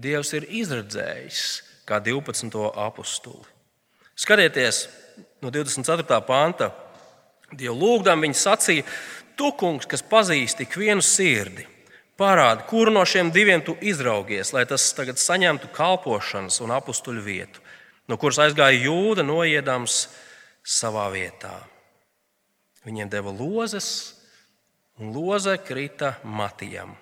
Dievs 0.00 0.30
ir 0.32 0.46
izredzējis 0.48 1.40
kā 1.84 1.98
12. 2.00 2.54
apstuli. 2.80 3.44
Skatieties, 4.16 4.86
no 5.44 5.50
24. 5.52 6.20
panta. 6.24 6.70
Dievu 7.50 7.74
lūgdam, 7.76 8.22
viņi 8.24 8.38
sacīja, 8.38 8.86
Tu, 9.36 9.48
kungs, 9.56 9.86
kas 9.88 10.02
pazīst 10.04 10.58
tik 10.60 10.74
vienu 10.76 11.00
sirdi, 11.00 11.62
parādi, 12.20 12.66
kuru 12.68 12.92
no 12.92 13.02
šiem 13.08 13.32
diviem 13.32 13.64
tu 13.64 13.74
izraugies, 13.80 14.52
lai 14.52 14.66
tas 14.68 14.90
tagad 14.96 15.20
saņemtu 15.20 15.72
kalpošanas 15.74 16.60
un 16.64 16.74
apstuļu 16.76 17.24
vietu, 17.24 17.64
no 18.08 18.20
kuras 18.20 18.40
aizgāja 18.44 18.84
jūda, 18.84 19.24
noiedams 19.24 20.04
savā 20.60 21.08
vietā. 21.14 21.56
Viņiem 22.84 23.10
deva 23.12 23.32
lozes, 23.32 23.88
un 25.00 25.12
loze 25.16 25.56
krita 25.64 26.14
Matijam, 26.24 26.92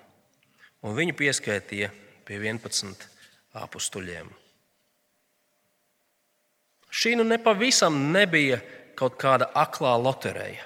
un 0.83 0.95
viņu 0.95 1.15
pieskaitīja 1.19 1.91
pie 2.27 2.39
11 2.39 3.07
apstuļiem. 3.59 4.29
Šī 6.89 7.13
nu 7.19 7.25
nepavisam 7.27 7.95
nebija 8.13 8.59
kaut 8.97 9.19
kāda 9.21 9.51
aklā 9.55 9.93
loterija. 10.01 10.65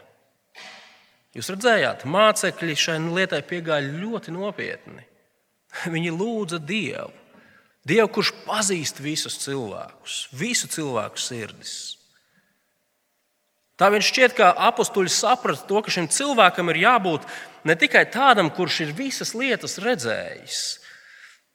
Jūs 1.34 1.50
redzējāt, 1.50 2.06
mācekļi 2.06 2.76
šai 2.78 3.00
lietai 3.08 3.42
piegāja 3.48 3.90
ļoti 3.90 4.34
nopietni. 4.36 5.06
Viņi 5.94 6.14
lūdza 6.14 6.62
Dievu. 6.62 7.12
Dievu, 7.84 8.08
kurš 8.16 8.32
pazīst 8.46 9.02
visus 9.04 9.36
cilvēkus, 9.42 10.28
visu 10.40 10.70
cilvēku 10.72 11.20
sirdis. 11.20 11.74
Tā 13.76 13.90
viņš 13.92 14.12
šķiet, 14.14 14.36
ka 14.38 14.54
apstuļi 14.70 15.12
saprata 15.12 15.66
to, 15.68 15.82
ka 15.84 15.92
šim 15.92 16.08
cilvēkam 16.08 16.72
ir 16.72 16.80
jābūt 16.86 17.26
ne 17.68 17.76
tikai 17.76 18.06
tādam, 18.14 18.54
kurš 18.54 18.86
ir 18.86 18.94
visas 18.96 19.34
lietas 19.36 19.76
redzējis, 19.84 20.62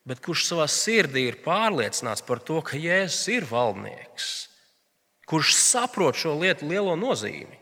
bet 0.05 0.21
kurš 0.21 0.45
savā 0.51 0.67
sirdī 0.69 1.29
ir 1.31 1.41
pārliecināts 1.47 2.27
par 2.27 2.43
to, 2.45 2.59
ka 2.67 2.77
Jēzus 2.77 3.25
ir 3.39 3.49
valdnieks 3.49 4.29
kurš 5.29 5.55
saprot 5.55 6.17
šo 6.17 6.33
lietu 6.41 6.69
lielo 6.69 6.97
nozīmi. 6.97 7.58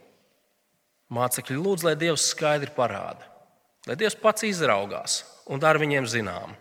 Mācekļi 1.13 1.57
lūdz, 1.61 1.87
lai 1.87 1.95
Dievs 1.99 2.31
skaidri 2.33 2.73
parāda, 2.75 3.23
Lai 3.87 3.95
Dievs 3.95 4.17
pats 4.19 4.43
izraugās 4.43 5.21
un 5.47 5.61
dara 5.63 5.79
viņiem 5.79 6.09
zinām, 6.11 6.57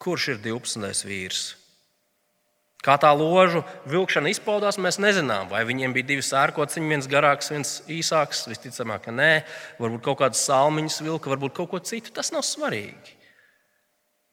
kurš 0.00 0.30
ir 0.32 0.38
12. 0.46 1.04
vīrs. 1.04 1.40
Kā 2.80 2.94
tā 2.96 3.10
ložu 3.12 3.60
vilkšana 3.92 4.30
izpaudās, 4.32 4.78
mēs 4.80 4.96
nezinām. 5.04 5.50
Vai 5.50 5.66
viņiem 5.68 5.92
bija 5.92 6.06
divi 6.14 6.22
sērkociņi, 6.24 6.88
viens 6.88 7.08
garāks, 7.12 7.50
viens 7.52 7.72
īsāks. 7.92 8.46
Visticamāk, 8.48 9.02
ka 9.04 9.12
nē, 9.12 9.42
varbūt 9.76 10.06
kaut 10.06 10.22
kādas 10.22 10.40
salmiņas 10.48 11.02
vilka, 11.04 11.28
varbūt 11.28 11.58
kaut 11.58 11.68
ko 11.74 11.80
citu. 11.84 12.14
Tas 12.16 12.32
nav 12.32 12.40
svarīgi. 12.48 13.18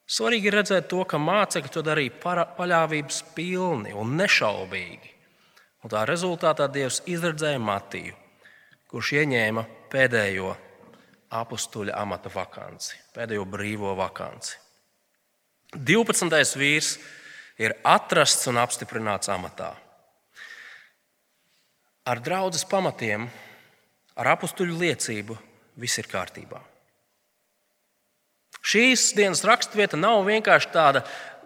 Svarīgi 0.07 0.47
ir 0.47 0.55
redzēt 0.61 0.87
to, 0.87 1.01
ka 1.03 1.19
mācekļi 1.19 1.73
to 1.75 1.83
darīja 1.83 2.39
paļāvības 2.55 3.19
pilni 3.35 3.91
un 3.91 4.15
nešaubīgi. 4.15 5.11
Un 5.83 5.91
tā 5.91 6.05
rezultātā 6.07 6.69
Dievs 6.71 7.01
izredzēja 7.03 7.59
Matiju, 7.59 8.15
kurš 8.91 9.13
ieņēma 9.21 9.63
pēdējo 9.91 10.53
apstuļa 11.37 11.97
amata 11.99 12.31
vakanci, 12.31 12.95
pēdējo 13.15 13.43
brīvo 13.49 13.93
vakanci. 13.99 14.55
12. 15.75 16.55
vīrs 16.59 16.93
ir 17.59 17.75
atrasts 17.83 18.47
un 18.47 18.61
apstiprināts 18.61 19.27
amatā. 19.33 19.73
Ar 22.07 22.23
draudzes 22.23 22.63
pamatiem, 22.69 23.27
ar 24.15 24.31
apstuļu 24.37 24.77
liecību 24.79 25.35
viss 25.81 25.99
ir 25.99 26.07
kārtībā. 26.07 26.61
Šīs 28.67 29.11
dienas 29.15 29.43
raksturvieta 29.47 29.99
nav 29.99 30.23
vienkārši 30.27 30.71
tāda 30.73 31.03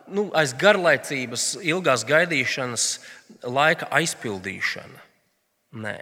nu, 0.10 0.30
aiz 0.38 0.54
garlaicības, 0.58 1.56
ilgās 1.66 2.06
gaidīšanas 2.08 2.86
laika 3.46 3.90
aizpildīšana. 3.98 5.02
Nē. 5.82 5.98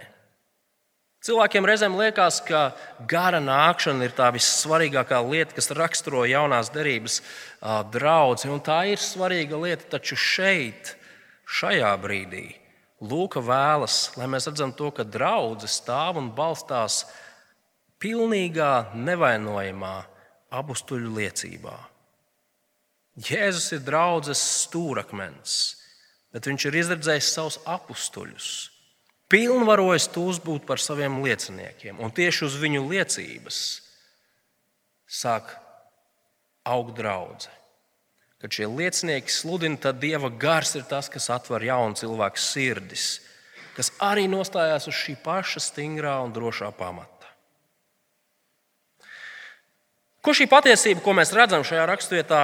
Cilvēkiem 1.20 1.66
reizēm 1.68 1.98
liekas, 2.00 2.38
ka 2.40 2.70
gara 3.08 3.42
nākšana 3.44 4.06
ir 4.06 4.14
tā 4.16 4.30
vissvarīgākā 4.32 5.18
lieta, 5.26 5.52
kas 5.58 5.68
raksturo 5.76 6.24
jaunās 6.24 6.72
derības 6.72 7.20
draugu. 7.92 8.56
Tā 8.64 8.78
ir 8.88 9.02
svarīga 9.02 9.60
lieta, 9.60 9.84
taču 9.98 10.16
šeit, 10.16 10.94
šajā 11.44 11.92
brīdī, 12.00 12.46
Lūka 13.00 13.40
vēlas, 13.40 14.10
lai 14.20 14.26
mēs 14.28 14.44
redzam 14.50 14.74
to, 14.76 14.90
ka 14.92 15.06
draudzene 15.08 15.72
stāv 15.72 16.18
un 16.20 16.26
balstās 16.36 17.06
pilnīgā 18.00 18.92
nevainojamā 18.92 19.94
apstuļu 20.52 21.14
liecībā. 21.16 21.76
Jēzus 23.20 23.72
ir 23.76 23.80
draudzes 23.84 24.40
stūrakmens, 24.66 25.56
bet 26.32 26.44
viņš 26.48 26.68
ir 26.68 26.76
izredzējis 26.82 27.32
savus 27.32 27.58
apstuļus, 27.64 28.50
pilnvarojis 29.30 30.10
tos 30.10 30.40
būt 30.42 30.66
par 30.68 30.82
saviem 30.82 31.20
lieciniekiem, 31.24 32.00
un 32.02 32.12
tieši 32.14 32.44
uz 32.48 32.58
viņu 32.60 32.82
liecības 32.90 33.60
sāk 35.10 35.54
augt 36.66 36.98
draudzene. 36.98 37.56
Kad 38.40 38.54
šie 38.56 38.66
liecinieki 38.72 39.28
sludina, 39.28 39.76
tad 39.76 39.98
Dieva 40.00 40.30
gars 40.32 40.72
ir 40.78 40.86
tas, 40.88 41.10
kas 41.12 41.28
atver 41.28 41.60
jaunu 41.68 41.98
cilvēku 41.98 42.40
sirdis, 42.40 43.18
kas 43.76 43.92
arī 44.00 44.24
nostājās 44.32 44.88
uz 44.88 44.96
šī 44.96 45.18
paša 45.20 45.60
stingrā 45.60 46.14
un 46.24 46.32
drošā 46.32 46.70
pamata. 46.72 47.28
Ko 50.24 50.32
šī 50.36 50.48
patiesība, 50.52 51.00
ko 51.04 51.12
mēs 51.16 51.34
redzam 51.36 51.64
šajā 51.64 51.84
raksturvietā, 51.88 52.40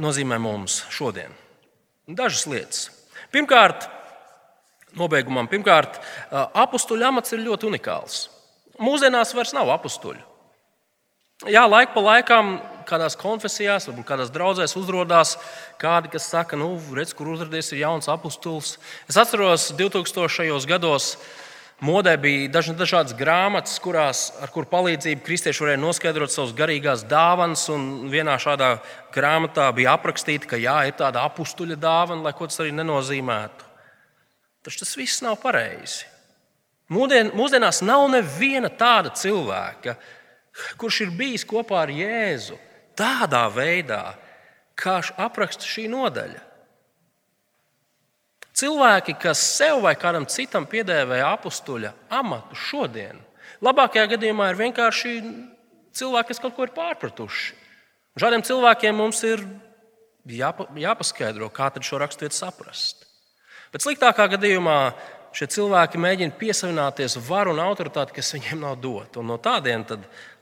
nozīmē 0.00 0.36
mums 0.40 0.82
šodien? 0.92 1.32
Dažas 2.08 2.44
lietas. 2.48 2.88
Pirmkārt, 3.32 3.86
nobeigumam, 4.98 5.48
pirmkārt, 5.50 6.00
apakstuļu 6.32 7.08
amats 7.08 7.34
ir 7.34 7.44
ļoti 7.46 7.68
unikāls. 7.70 8.28
Mūsdienās 8.82 9.34
vairs 9.36 9.54
nav 9.54 9.70
apakstuļu. 9.76 10.22
Jā, 11.50 11.64
laika 11.66 11.92
pa 11.92 12.00
laikam, 12.00 12.54
kādās 12.88 13.16
konfesijās, 13.18 13.88
varbūt 13.88 14.06
kādās 14.08 14.30
draudzēs 14.32 14.76
uzrādās 14.78 15.34
kādi, 15.82 16.12
kas 16.12 16.28
saka, 16.30 16.56
nu, 16.56 16.70
redz, 16.94 17.12
kur 17.16 17.32
uzrādījies, 17.34 17.74
jauns 17.80 18.08
apakstulis. 18.12 18.76
Es 19.10 19.18
atceros, 19.20 19.72
2000. 19.76 20.62
gados 20.70 21.14
Modē 21.82 22.14
bija 22.16 22.46
dažādas 22.54 23.12
grāmatas, 23.18 23.80
kurās, 23.82 24.28
ar 24.40 24.48
kuru 24.54 24.68
palīdzību 24.70 25.24
kristieši 25.26 25.64
varēja 25.64 25.80
noskaidrot 25.82 26.32
savas 26.32 26.54
garīgās 26.56 27.02
dāvanas. 27.10 27.66
Vienā 28.12 28.38
šādā 28.40 28.76
grāmatā 29.12 29.66
bija 29.74 29.96
aprakstīta, 29.98 30.48
ka 30.54 30.60
jā, 30.62 30.76
ir 30.86 30.94
tāda 30.96 31.26
apstuļa 31.26 31.76
dāvana, 31.82 32.22
lai 32.28 32.32
ko 32.38 32.46
tas 32.48 32.62
arī 32.62 32.70
nenozīmētu. 32.78 33.63
Taču 34.64 34.80
tas 34.80 34.94
viss 34.96 35.22
nav 35.24 35.36
pareizi. 35.42 36.06
Mūdien, 36.92 37.32
mūsdienās 37.36 37.82
nav 37.84 38.06
neviena 38.12 38.70
tāda 38.72 39.12
cilvēka, 39.16 39.96
kurš 40.80 41.04
ir 41.06 41.12
bijis 41.16 41.44
kopā 41.48 41.82
ar 41.84 41.92
Jēzu 41.92 42.56
tādā 42.96 43.44
veidā, 43.52 44.02
kā 44.78 44.98
apraksta 45.20 45.66
šī 45.68 45.86
nodaļa. 45.92 46.42
Cilvēki, 48.54 49.16
kas 49.18 49.40
sev 49.56 49.80
vai 49.82 49.96
kādam 49.98 50.28
citam 50.30 50.66
piedēvēja 50.70 51.32
apstuļa 51.34 51.90
amatu 52.14 52.54
šodien, 52.54 53.18
labākajā 53.64 54.12
gadījumā 54.14 54.52
ir 54.52 54.60
vienkārši 54.60 55.14
cilvēki, 55.98 56.28
kas 56.30 56.42
kaut 56.42 56.54
ko 56.54 56.68
ir 56.68 56.74
pārpratuši. 56.76 57.56
Un 58.14 58.22
šādiem 58.22 58.44
cilvēkiem 58.46 58.94
mums 58.94 59.24
ir 59.26 59.42
jāpa, 60.30 60.68
jāpaskaidro, 60.78 61.50
kā 61.50 61.72
šo 61.82 61.98
raksturvietu 61.98 62.38
saprast. 62.38 63.03
Bet 63.74 63.82
sliktākā 63.82 64.28
gadījumā 64.36 64.78
šie 65.34 65.48
cilvēki 65.50 65.98
mēģina 65.98 66.36
piesavināties 66.38 67.18
varu 67.26 67.50
un 67.56 67.62
autoritāti, 67.64 68.14
kas 68.14 68.36
viņiem 68.36 68.60
nav 68.62 68.78
dota. 68.78 69.22
No 69.26 69.40
tādiem 69.42 69.82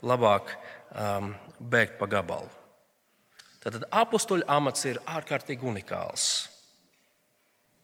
labāk 0.05 0.53
um, 0.53 1.31
bēgt 1.57 1.97
pa 1.97 2.09
gabalu. 2.11 2.51
Tad 3.63 3.87
apstuļu 3.89 4.45
amats 4.51 4.85
ir 4.85 4.99
ārkārtīgi 5.07 5.65
unikāls. 5.65 6.27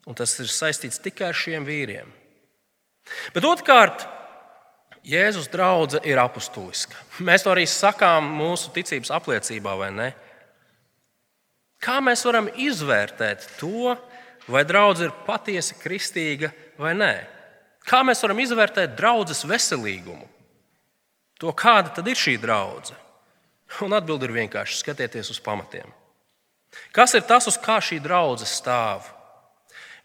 Un 0.05 0.17
tas 0.17 0.35
ir 0.41 0.51
saistīts 0.51 1.01
tikai 1.01 1.31
ar 1.31 1.38
šiem 1.38 1.65
vīriem. 1.65 2.13
Bet 3.33 3.47
otrkārt, 3.47 4.05
Jēzus 5.09 5.47
draudzene 5.49 6.03
ir 6.12 6.19
apustuliska. 6.19 6.97
Mēs 7.25 7.45
to 7.45 7.53
arī 7.53 7.63
sakām 7.65 8.27
mūsu 8.38 8.69
ticības 8.75 9.09
apliecībā, 9.15 9.73
vai 9.79 9.89
ne? 9.95 10.09
Kā 11.79 11.97
mēs 12.03 12.25
varam 12.27 12.49
izvērtēt 12.59 13.47
to, 13.57 13.95
vai 14.49 14.65
draudzene 14.67 15.09
ir 15.09 15.19
patiesi 15.27 15.77
kristīga 15.79 16.51
vai 16.79 16.95
nē? 16.97 17.13
Kā 17.89 18.01
mēs 18.05 18.21
varam 18.25 18.41
izvērtēt 18.43 18.97
draudzes 18.97 19.45
veselīgumu? 19.47 20.27
To, 21.39 21.53
kāda 21.55 21.93
tad 21.95 22.09
ir 22.12 22.19
šī 22.19 22.35
draudzene? 22.41 22.99
Un 23.85 23.93
atbildi 23.93 24.25
ir 24.25 24.35
vienkārši 24.41 24.81
skatieties 24.81 25.29
uz 25.31 25.39
pamatiem. 25.45 25.88
Kas 26.93 27.13
ir 27.17 27.23
tas, 27.29 27.45
uz 27.49 27.57
kā 27.62 27.77
šī 27.81 28.01
draudzene 28.01 28.49
stāv? 28.49 29.07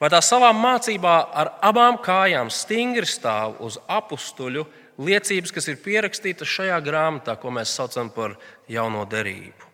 vai 0.00 0.10
tā 0.12 0.20
savā 0.20 0.50
mācībā 0.52 1.14
ar 1.32 1.52
abām 1.64 1.98
kājām 2.02 2.50
stingri 2.52 3.08
stāv 3.08 3.56
uz 3.64 3.78
apstuļu 3.88 4.66
liecības, 5.00 5.52
kas 5.54 5.70
ir 5.70 5.80
pierakstītas 5.82 6.50
šajā 6.50 6.80
grāmatā, 6.84 7.38
ko 7.40 7.52
mēs 7.54 7.72
saucam 7.74 8.10
par 8.14 8.36
jauno 8.70 9.06
derību. 9.10 9.73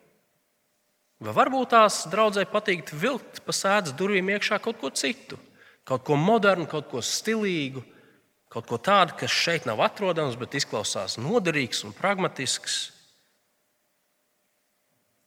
Vai 1.21 1.35
varbūt 1.37 1.75
tās 1.75 2.07
draudzē 2.09 2.47
patīk 2.49 2.89
vilkt 2.97 3.43
pa 3.45 3.53
sēdes 3.53 3.93
durvīm 3.97 4.31
iekšā 4.33 4.57
kaut 4.65 4.79
ko 4.81 4.89
citu, 4.89 5.37
kaut 5.85 6.07
ko 6.07 6.17
modernu, 6.17 6.65
kaut 6.71 6.89
ko 6.89 7.03
stilīgu, 7.05 7.83
kaut 8.49 8.67
ko 8.67 8.79
tādu, 8.81 9.19
kas 9.21 9.35
šeit 9.35 9.69
nav 9.69 9.83
atrodams, 9.85 10.39
bet 10.41 10.57
izklausās 10.57 11.19
noderīgs 11.21 11.85
un 11.85 11.93
pragmatisks. 11.97 12.81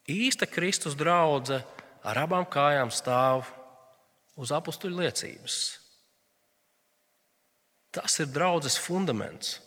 Īsta 0.09 0.49
Kristus 0.49 0.97
draudzene 0.99 1.61
ar 2.03 2.19
abām 2.25 2.43
kājām 2.49 2.89
stāv 2.91 3.45
uz 4.35 4.51
apakstuļu 4.51 4.97
liecības. 5.05 5.57
Tas 7.93 8.17
ir 8.19 8.31
draudzes 8.33 8.75
fundaments. 8.81 9.59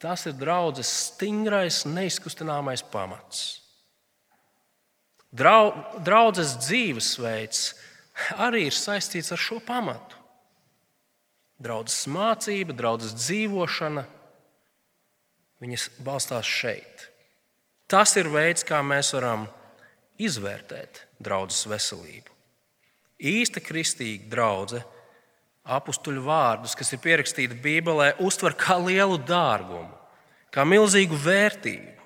Tas 0.00 0.24
ir 0.26 0.34
draudzes 0.34 0.88
stingrais, 1.12 1.84
neizkustināmais 1.86 2.82
pamats. 2.90 3.61
Drau, 5.32 5.72
draudzes 6.04 6.56
dzīvesveids 6.60 7.62
arī 8.36 8.66
ir 8.68 8.76
saistīts 8.76 9.32
ar 9.32 9.40
šo 9.40 9.60
pamatu. 9.64 10.18
Draudzes 11.62 12.04
mācība, 12.10 12.74
draudzes 12.76 13.14
dzīvošana, 13.16 14.02
viņas 15.62 15.88
balstās 16.04 16.48
šeit. 16.48 17.08
Tas 17.88 18.16
ir 18.18 18.28
veids, 18.32 18.66
kā 18.66 18.82
mēs 18.84 19.14
varam 19.14 19.46
izvērtēt 20.20 21.04
draudzes 21.22 21.64
veselību 21.70 22.32
īsta 23.22 23.62
kristīga 23.62 24.26
draudzene 24.32 24.84
apstuļu 25.62 26.24
vārdus, 26.26 26.74
kas 26.74 26.90
ir 26.90 27.00
pierakstīti 27.04 27.60
Bībelē, 27.62 28.16
uztver 28.18 28.56
kā 28.58 28.74
lielu 28.82 29.20
dārgumu, 29.22 29.92
kā 30.50 30.64
milzīgu 30.66 31.14
vērtību. 31.22 32.01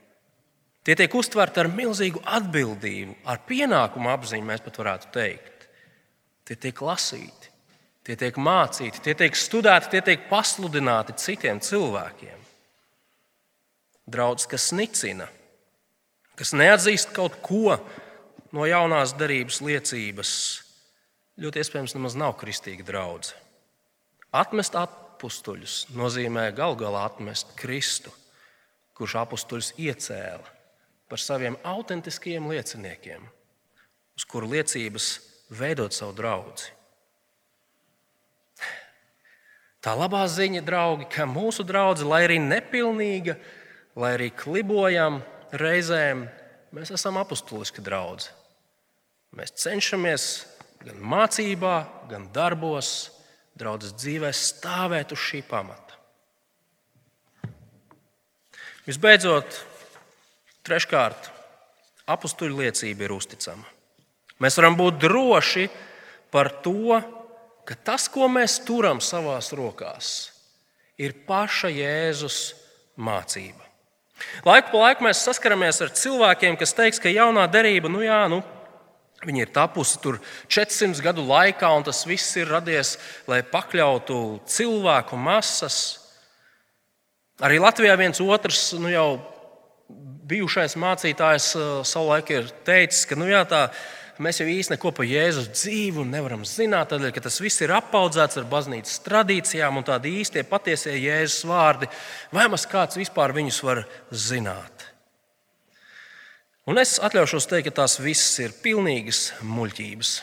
Tie 0.86 0.94
tiek 0.94 1.14
uztverti 1.18 1.58
ar 1.58 1.66
milzīgu 1.66 2.20
atbildību, 2.30 3.16
ar 3.26 3.40
pienākumu 3.48 4.06
apziņu, 4.12 4.46
mēs 4.46 4.62
pat 4.62 4.76
varētu 4.78 5.10
teikt. 5.16 5.66
Tie 6.46 6.54
tiek 6.62 6.78
lasīti, 6.78 7.50
tie 8.06 8.14
tiek 8.14 8.38
mācīti, 8.38 9.02
tie 9.02 9.16
tiek 9.18 9.34
studēti, 9.34 9.90
tie 9.96 10.04
tiek 10.06 10.28
pasludināti 10.30 11.16
citiem 11.18 11.58
cilvēkiem. 11.58 12.44
draugs, 14.06 14.46
kas 14.46 14.70
nicina, 14.70 15.26
kas 16.38 16.54
neatzīst 16.54 17.10
kaut 17.10 17.40
ko 17.42 17.74
no 18.54 18.62
jaunās 18.62 19.16
darības 19.18 19.58
liecības, 19.58 20.30
ļoti 21.42 21.64
iespējams 21.64 21.98
nemaz 21.98 22.14
nav 22.14 22.38
kristīga 22.38 22.86
draudzene. 22.86 23.42
Atmest 24.30 24.78
apstuļus 24.78 25.88
nozīmē 25.98 26.52
galu 26.54 26.78
galā 26.78 27.08
atmest 27.10 27.56
Kristu, 27.58 28.14
kurš 28.94 29.18
apstuļus 29.24 29.74
iecēla 29.82 30.55
par 31.10 31.22
saviem 31.22 31.58
autentiskiem 31.64 32.48
lieciniekiem, 32.50 33.26
uz 34.16 34.24
kuru 34.26 34.50
liecības 34.54 35.10
veidot 35.54 35.94
savu 35.94 36.16
draugu. 36.16 36.56
Tā 39.86 39.92
labā 39.94 40.24
ziņa, 40.26 40.64
draugi, 40.66 41.06
ka 41.06 41.28
mūsu 41.30 41.62
draudzene, 41.62 42.10
lai 42.10 42.24
arī 42.26 42.40
nepilnīga, 42.42 43.36
lai 43.94 44.16
arī 44.16 44.32
klibojam 44.34 45.20
reizēm, 45.54 46.24
mēs 46.74 46.90
esam 46.96 47.20
apustuliski 47.20 47.84
draugi. 47.86 48.32
Mēs 49.36 49.54
cenšamies 49.62 50.24
gan 50.82 50.98
mācībā, 50.98 51.76
gan 52.10 52.26
darbos, 52.34 53.12
draudzes 53.54 53.94
dzīvē 53.94 54.32
stāvēt 54.34 55.14
uz 55.14 55.22
šī 55.22 55.44
pamata. 55.46 55.94
Visbeidzot, 58.86 59.54
treškārt, 60.66 61.30
apstuļu 62.10 62.62
liecība 62.62 63.06
ir 63.06 63.14
uzticama. 63.16 63.66
Mēs 64.42 64.58
varam 64.60 64.76
būt 64.76 64.98
droši 65.00 65.68
par 66.34 66.50
to, 66.64 66.98
ka 67.66 67.76
tas, 67.86 68.06
ko 68.12 68.28
mēs 68.28 68.58
turam 68.66 69.00
savās 69.02 69.52
rokās, 69.56 70.10
ir 71.00 71.16
paša 71.26 71.70
Jēzus 71.72 72.40
mācība. 72.96 73.64
Laiku 74.46 74.72
pa 74.72 74.82
laiku 74.82 75.04
mēs 75.04 75.24
saskaramies 75.26 75.80
ar 75.84 75.92
cilvēkiem, 75.92 76.56
kas 76.60 76.72
teiks, 76.76 77.00
ka 77.00 77.12
jaunā 77.12 77.44
derība, 77.52 77.90
nu 77.92 78.04
jā, 78.04 78.22
nu, 78.32 78.42
Viņi 79.24 79.46
ir 79.46 79.52
tapusi 79.54 79.96
tur 80.02 80.18
400 80.52 81.00
gadu 81.02 81.24
laikā, 81.24 81.70
un 81.72 81.86
tas 81.86 82.04
viss 82.04 82.36
ir 82.36 82.50
radies, 82.52 82.96
lai 83.24 83.40
pakļautu 83.40 84.42
cilvēku 84.44 85.16
masas. 85.16 85.78
Arī 87.40 87.56
Latvijā 87.60 87.96
viens 87.96 88.20
otrs, 88.20 88.74
nu 88.76 88.92
jau 88.92 89.08
bijušais 90.26 90.76
mācītājs 90.80 91.52
uh, 91.58 91.68
savulaik 91.86 92.32
ir 92.34 92.50
teicis, 92.66 93.04
ka 93.08 93.18
nu 93.18 93.28
jā, 93.30 93.44
tā 93.48 93.66
mēs 94.22 94.40
jau 94.40 94.46
īstenībā 94.48 94.78
neko 94.78 94.92
par 94.96 95.06
Jēzus 95.08 95.50
dzīvi 95.52 96.06
nevaram 96.08 96.44
zināt, 96.48 96.90
tādēļ, 96.92 97.12
ka 97.14 97.22
tas 97.28 97.38
viss 97.42 97.62
ir 97.62 97.74
apaudzēts 97.76 98.40
ar 98.40 98.48
baznīcas 98.50 99.00
tradīcijām 99.06 99.78
un 99.78 99.86
tādi 99.86 100.16
īstie 100.22 100.44
patiesie 100.48 100.96
Jēzus 100.98 101.46
vārdi. 101.48 101.90
Vai 102.34 102.48
maz 102.52 102.66
kāds 102.70 102.98
vispār 102.98 103.34
viņus 103.36 103.62
var 103.66 103.84
zināt? 104.10 104.88
Un 106.66 106.80
es 106.82 106.96
atļaušos 106.98 107.46
teikt, 107.46 107.68
ka 107.68 107.82
tās 107.82 108.00
visas 108.02 108.40
ir 108.42 108.56
pilnīgas 108.64 109.28
muļķības. 109.46 110.16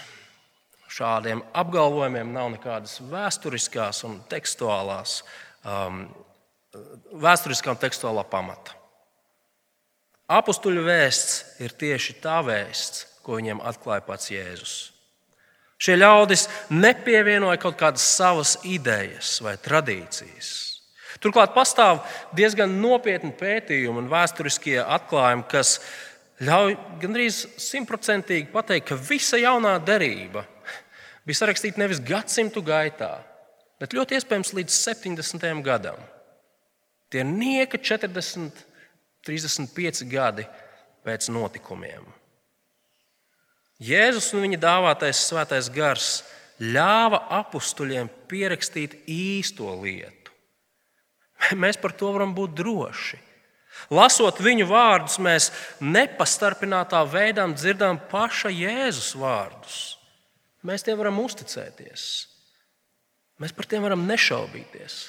Šādiem 0.94 1.40
apgalvojumiem 1.56 2.34
nav 2.36 2.52
nekādas 2.54 3.00
vēsturiskās 3.10 4.04
un 4.06 4.20
tekstuālās, 4.30 5.22
um, 5.64 6.04
vēsturiskā 7.24 7.72
un 7.72 7.80
tekstuālā 7.82 8.28
pamata. 8.30 8.83
Apustuļu 10.32 10.86
vēsts 10.86 11.60
ir 11.64 11.74
tieši 11.76 12.16
tā 12.24 12.40
vēsts, 12.46 13.08
ko 13.24 13.40
viņiem 13.40 13.60
atklāja 13.64 14.06
pats 14.08 14.32
Jēzus. 14.32 14.76
Šie 15.84 15.98
ļaudis 16.00 16.46
nepievienoja 16.72 17.60
kaut 17.60 17.76
kādas 17.80 18.06
savas 18.08 18.56
idejas 18.64 19.36
vai 19.44 19.58
tradīcijas. 19.60 20.52
Turklāt 21.20 21.52
pastāv 21.56 22.02
diezgan 22.36 22.72
nopietni 22.80 23.34
pētījumi 23.36 24.04
un 24.04 24.10
vēsturiskie 24.12 24.80
atklājumi, 24.82 25.44
kas 25.52 25.78
ļauj 26.44 26.78
gandrīz 27.04 27.44
simtprocentīgi 27.62 28.52
pateikt, 28.54 28.90
ka 28.90 29.00
visa 29.00 29.40
jaunā 29.40 29.76
derība 29.84 30.46
bija 31.28 31.40
sarakstīta 31.44 31.84
nevis 31.84 32.02
gadsimtu 32.04 32.64
gaitā, 32.66 33.18
bet 33.80 33.96
ļoti 33.96 34.18
iespējams 34.18 34.56
līdz 34.56 34.80
70. 34.88 35.64
gadam. 35.64 36.00
Tie 37.12 37.24
nieka 37.28 37.78
40, 37.78 38.64
35 39.26 40.06
gadi 40.12 40.46
pēc 41.04 41.30
notikumiem. 41.32 42.06
Jēzus 43.84 44.32
un 44.36 44.46
viņa 44.46 44.60
dāvātais 44.62 45.20
svētais 45.28 45.68
gars 45.74 46.22
ļāva 46.62 47.24
apstuļiem 47.42 48.10
pierakstīt 48.32 48.96
īsto 49.10 49.74
lietu. 49.82 50.32
Mēs 51.64 51.80
par 51.82 51.96
to 51.98 52.14
varam 52.16 52.36
būt 52.38 52.56
droši. 52.60 53.20
Lasot 53.90 54.38
viņu 54.44 54.68
vārdus, 54.70 55.16
mēs 55.18 55.48
nepastarpinātā 55.82 57.00
veidā 57.10 57.48
dzirdam 57.56 57.98
paša 58.12 58.52
Jēzus 58.54 59.16
vārdus. 59.18 59.80
Mēs 60.64 60.86
tiem 60.86 61.00
varam 61.00 61.18
uzticēties. 61.24 62.04
Mēs 63.42 63.52
par 63.58 63.68
tiem 63.68 63.84
varam 63.84 64.06
nešaubīties. 64.08 65.00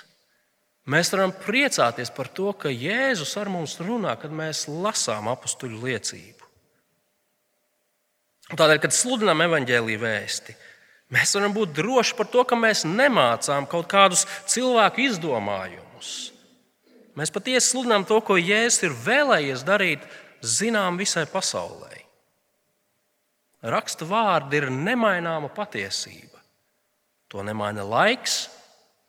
Mēs 0.85 1.09
varam 1.15 1.33
priecāties 1.33 2.11
par 2.13 2.29
to, 2.29 2.51
ka 2.53 2.69
Jēzus 2.69 3.33
ar 3.41 3.49
mums 3.49 3.79
runā, 3.81 4.13
kad 4.21 4.33
mēs 4.35 4.67
lasām 4.69 5.31
apstuļu 5.33 5.81
liecību. 5.81 6.51
Tādēļ, 8.53 8.81
kad 8.83 8.93
sludinām 8.93 9.41
evaņģēlīju 9.47 10.03
vēsti, 10.03 10.55
mēs 11.17 11.33
varam 11.39 11.55
būt 11.57 11.73
droši 11.79 12.17
par 12.19 12.29
to, 12.29 12.45
ka 12.45 12.59
mēs 12.61 12.85
nemācām 12.85 13.65
kaut 13.71 13.89
kādus 13.89 14.27
cilvēku 14.53 15.07
izdomājumus. 15.07 16.13
Mēs 17.17 17.33
patiesi 17.33 17.71
sludinām 17.71 18.05
to, 18.05 18.19
ko 18.21 18.37
Jēzus 18.37 18.85
ir 18.85 18.99
vēlējies 19.07 19.65
darīt, 19.65 20.05
zinām 20.45 20.99
visai 21.01 21.25
pasaulē. 21.31 22.03
Raksta 23.65 24.05
vārdi 24.05 24.61
ir 24.61 24.69
nemaināma 24.69 25.49
patiesība. 25.49 26.43
To 27.33 27.41
nemaina 27.41 27.87
laiks, 27.89 28.51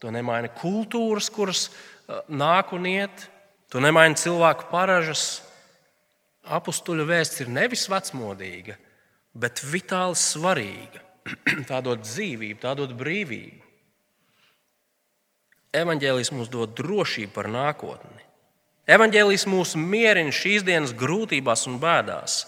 to 0.05 0.13
nemaina 0.13 0.51
kultūras, 0.53 1.31
kuras 1.33 1.65
uh, 1.71 2.21
nāk 2.29 2.75
un 2.77 2.85
iet, 2.85 3.23
to 3.73 3.81
nemaina 3.81 4.13
cilvēku 4.21 4.69
paražas. 4.69 5.41
Apustuļu 6.45 7.07
vēsts 7.09 7.41
ir 7.41 7.49
nevis 7.49 7.87
vecmodīga, 7.89 8.75
bet 9.33 9.63
vitāli 9.65 10.19
svarīga. 10.21 11.01
Tā 11.69 11.79
dod 11.81 12.03
dzīvību, 12.05 12.59
tā 12.61 12.75
dod 12.77 12.91
brīvību. 12.93 13.63
Evangelijas 15.73 16.29
mums 16.31 16.51
dod 16.53 16.75
drošību 16.77 17.33
par 17.33 17.49
nākotni. 17.49 18.21
Evangelijas 18.85 19.47
mūs 19.49 19.73
mierina 19.73 20.29
šīs 20.29 20.61
dienas 20.63 20.93
grūtībās 20.93 21.65
un 21.65 21.79
bēdās. 21.81 22.43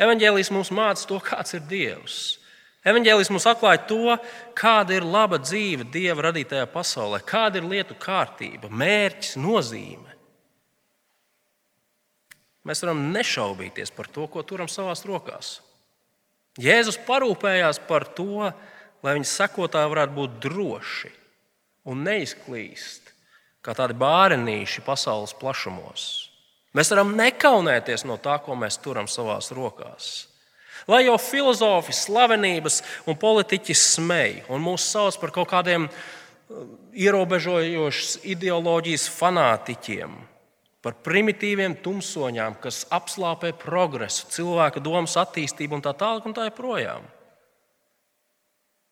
Evangelijas 0.00 0.48
mums 0.56 0.72
māca 0.72 1.04
to, 1.06 1.20
kāds 1.20 1.52
ir 1.54 1.68
Dievs. 1.68 2.38
Evangelijas 2.84 3.30
mums 3.32 3.46
atklāja 3.48 3.80
to, 3.88 4.16
kāda 4.56 4.98
ir 4.98 5.06
laba 5.08 5.38
dzīve 5.40 5.86
Dieva 5.88 6.26
radītajā 6.28 6.66
pasaulē, 6.72 7.22
kāda 7.24 7.60
ir 7.60 7.68
lietu 7.70 7.96
kārtība, 7.96 8.68
mērķis, 8.68 9.38
nozīme. 9.40 10.12
Mēs 12.64 12.84
varam 12.84 13.06
nešaubīties 13.12 13.92
par 13.92 14.08
to, 14.12 14.26
ko 14.28 14.44
turam 14.44 14.68
savās 14.72 15.04
rokās. 15.08 15.58
Jēzus 16.60 17.00
parūpējās 17.06 17.80
par 17.88 18.06
to, 18.16 18.52
lai 19.04 19.16
viņa 19.16 19.30
sekotāji 19.32 19.90
varētu 19.90 20.16
būt 20.16 20.36
droši 20.44 21.10
un 21.90 22.04
neizklīst 22.06 23.10
kā 23.64 23.72
tādi 23.76 23.96
bārenīši 23.96 24.84
pasaules 24.84 25.34
plašumos. 25.40 26.04
Mēs 26.76 26.90
varam 26.92 27.14
nekaunēties 27.16 28.04
no 28.08 28.18
tā, 28.20 28.36
ko 28.44 28.56
mēs 28.58 28.76
turam 28.82 29.08
savās 29.08 29.50
rokās. 29.56 30.26
Lai 30.90 31.04
jau 31.06 31.16
filozofi, 31.20 31.94
slavenības 31.96 32.82
un 33.08 33.16
politiķi 33.20 33.76
smēj 33.78 34.44
un 34.52 34.62
mūs 34.64 34.84
sauc 34.90 35.16
par 35.22 35.32
kaut 35.34 35.48
kādiem 35.52 35.86
uh, 35.86 35.98
ierobežojošas 36.94 38.20
ideoloģijas 38.34 39.06
fanātiķiem, 39.14 40.14
par 40.84 40.96
primitīviem 41.06 41.76
tumsoņām, 41.82 42.58
kas 42.62 42.84
apslāpē 42.92 43.54
progresu, 43.58 44.28
cilvēka 44.34 44.82
domas 44.84 45.16
attīstību 45.20 45.78
un 45.78 45.84
tā 45.84 45.94
tālāk 45.96 46.28
un 46.28 46.36
tā 46.36 46.48
joprojām. 46.50 47.06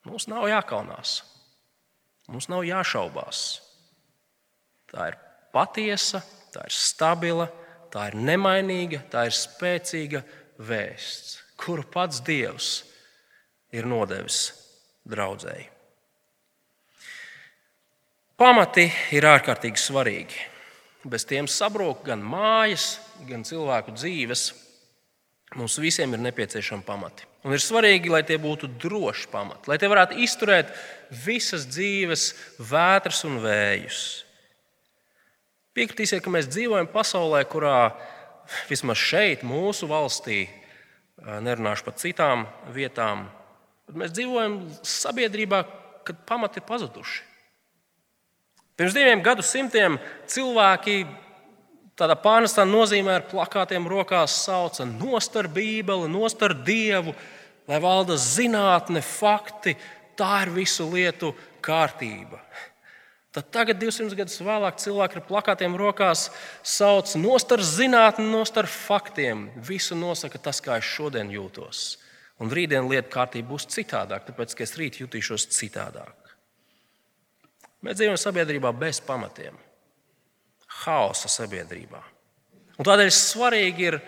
Mums 0.08 0.26
nav 0.26 0.48
jākaunās, 0.50 1.20
mums 2.32 2.48
nav 2.50 2.64
jāšaubās. 2.66 3.60
Tā 4.90 5.12
ir 5.12 5.18
patiesa, 5.54 6.22
tā 6.52 6.64
ir 6.66 6.74
stabila, 6.74 7.46
tā 7.92 8.08
ir 8.10 8.18
nemainīga, 8.18 9.04
tā 9.12 9.28
ir 9.28 9.36
spēcīga 9.36 10.24
vēsts, 10.58 11.38
kuru 11.62 11.84
pats 11.86 12.20
Dievs 12.26 12.70
ir 13.72 13.86
nodevis 13.88 14.50
draudzēji. 15.08 15.68
Pamati 18.42 18.88
ir 19.14 19.26
ārkārtīgi 19.28 19.78
svarīgi. 19.78 20.48
Bez 21.06 21.26
tiem 21.26 21.46
sabrūk 21.50 22.04
gan 22.06 22.22
mājas, 22.26 22.96
gan 23.28 23.44
cilvēku 23.46 23.94
dzīves. 23.94 24.48
Mums 25.58 25.76
visiem 25.82 26.14
ir 26.16 26.22
nepieciešami 26.24 26.82
pamati. 26.86 27.26
Un 27.46 27.54
ir 27.54 27.62
svarīgi, 27.62 28.10
lai 28.10 28.22
tie 28.26 28.38
būtu 28.40 28.70
droši 28.82 29.28
pamati, 29.30 29.68
lai 29.70 29.76
tie 29.78 29.90
varētu 29.90 30.18
izturēt 30.22 30.70
visas 31.24 31.66
dzīves 31.68 32.28
vētras 32.70 33.24
un 33.28 33.40
vējus. 33.42 34.02
Piekritīsiet, 35.74 36.22
ka 36.22 36.30
mēs 36.32 36.50
dzīvojam 36.52 36.88
pasaulē, 36.92 37.42
kurā 37.50 37.92
vismaz 38.70 39.00
šeit, 39.00 39.42
mūsu 39.46 39.88
valstī, 39.90 40.44
nerunāšu 41.20 41.86
par 41.86 41.96
citām 42.00 42.46
vietām, 42.74 43.26
bet 43.88 43.98
mēs 43.98 44.14
dzīvojam 44.16 44.56
sabiedrībā, 44.86 45.62
kad 46.06 46.24
pamati 46.26 46.60
ir 46.60 46.66
pazuduši. 46.66 47.22
Pirms 48.76 48.96
diviem 48.96 49.20
gadsimtiem 49.22 49.98
cilvēki 50.32 51.02
tādā 52.00 52.16
pārnestā 52.18 52.64
nozīmē 52.66 53.18
ar 53.18 53.26
plakātiem 53.28 53.86
rokās 53.86 54.34
sauca 54.46 54.86
nostar 54.88 55.46
Bībeli, 55.52 56.08
nostar 56.10 56.54
Dievu, 56.56 57.14
lai 57.68 57.80
valda 57.84 58.16
zinātne, 58.18 59.04
fakti. 59.04 59.76
Tā 60.18 60.42
ir 60.44 60.52
visu 60.56 60.88
lietu 60.92 61.30
kārtība. 61.64 62.40
Tad 63.32 63.48
tagad, 63.48 63.78
200 63.80 64.12
gadus 64.12 64.36
vēlāk, 64.44 64.76
cilvēki 64.82 65.16
ar 65.16 65.24
plakātiem 65.24 65.76
rokās 65.80 66.26
sauc 66.68 67.14
nostar 67.16 67.62
zinātni, 67.64 68.26
nostar 68.28 68.68
faktiem. 68.68 69.46
Visu 69.56 69.96
nosaka 69.96 70.36
tas, 70.36 70.60
kā 70.60 70.76
es 70.76 70.84
šodien 70.84 71.32
jūtos. 71.32 71.96
Un 72.44 72.52
rītdien 72.52 72.90
lieta 72.90 73.08
kārtība 73.08 73.54
būs 73.54 73.70
citādāk, 73.72 74.26
tāpēc 74.28 74.52
ka 74.58 74.66
es 74.66 74.76
rīt 74.76 75.00
jutīšos 75.00 75.48
citādāk. 75.48 76.34
Mēs 77.82 77.96
dzīvojam 77.98 78.20
sabiedrībā 78.20 78.70
bez 78.76 79.00
pamatiem, 79.02 79.56
haosa 80.84 81.30
sabiedrībā. 81.32 82.02
Un 82.76 82.88
tādēļ 82.88 83.10
svarīgi 83.16 83.88
ir 83.88 83.98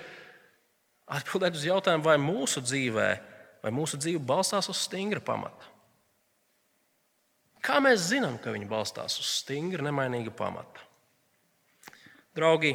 atbildēt 1.17 1.57
uz 1.57 1.65
jautājumu, 1.65 2.05
vai 2.05 2.19
mūsu 2.21 2.61
dzīvē, 2.65 3.09
vai 3.65 3.73
mūsu 3.73 3.99
dzīve 4.01 4.21
balstās 4.21 4.69
uz 4.69 4.85
stingra 4.85 5.25
pamata. 5.25 5.74
Kā 7.65 7.79
mēs 7.81 8.11
zinām, 8.11 8.37
ka 8.43 8.53
viņi 8.53 8.69
balstās 8.69 9.17
uz 9.21 9.29
stingra, 9.41 9.85
nemainīga 9.87 10.33
pamata? 10.37 10.83
Draugi, 12.37 12.75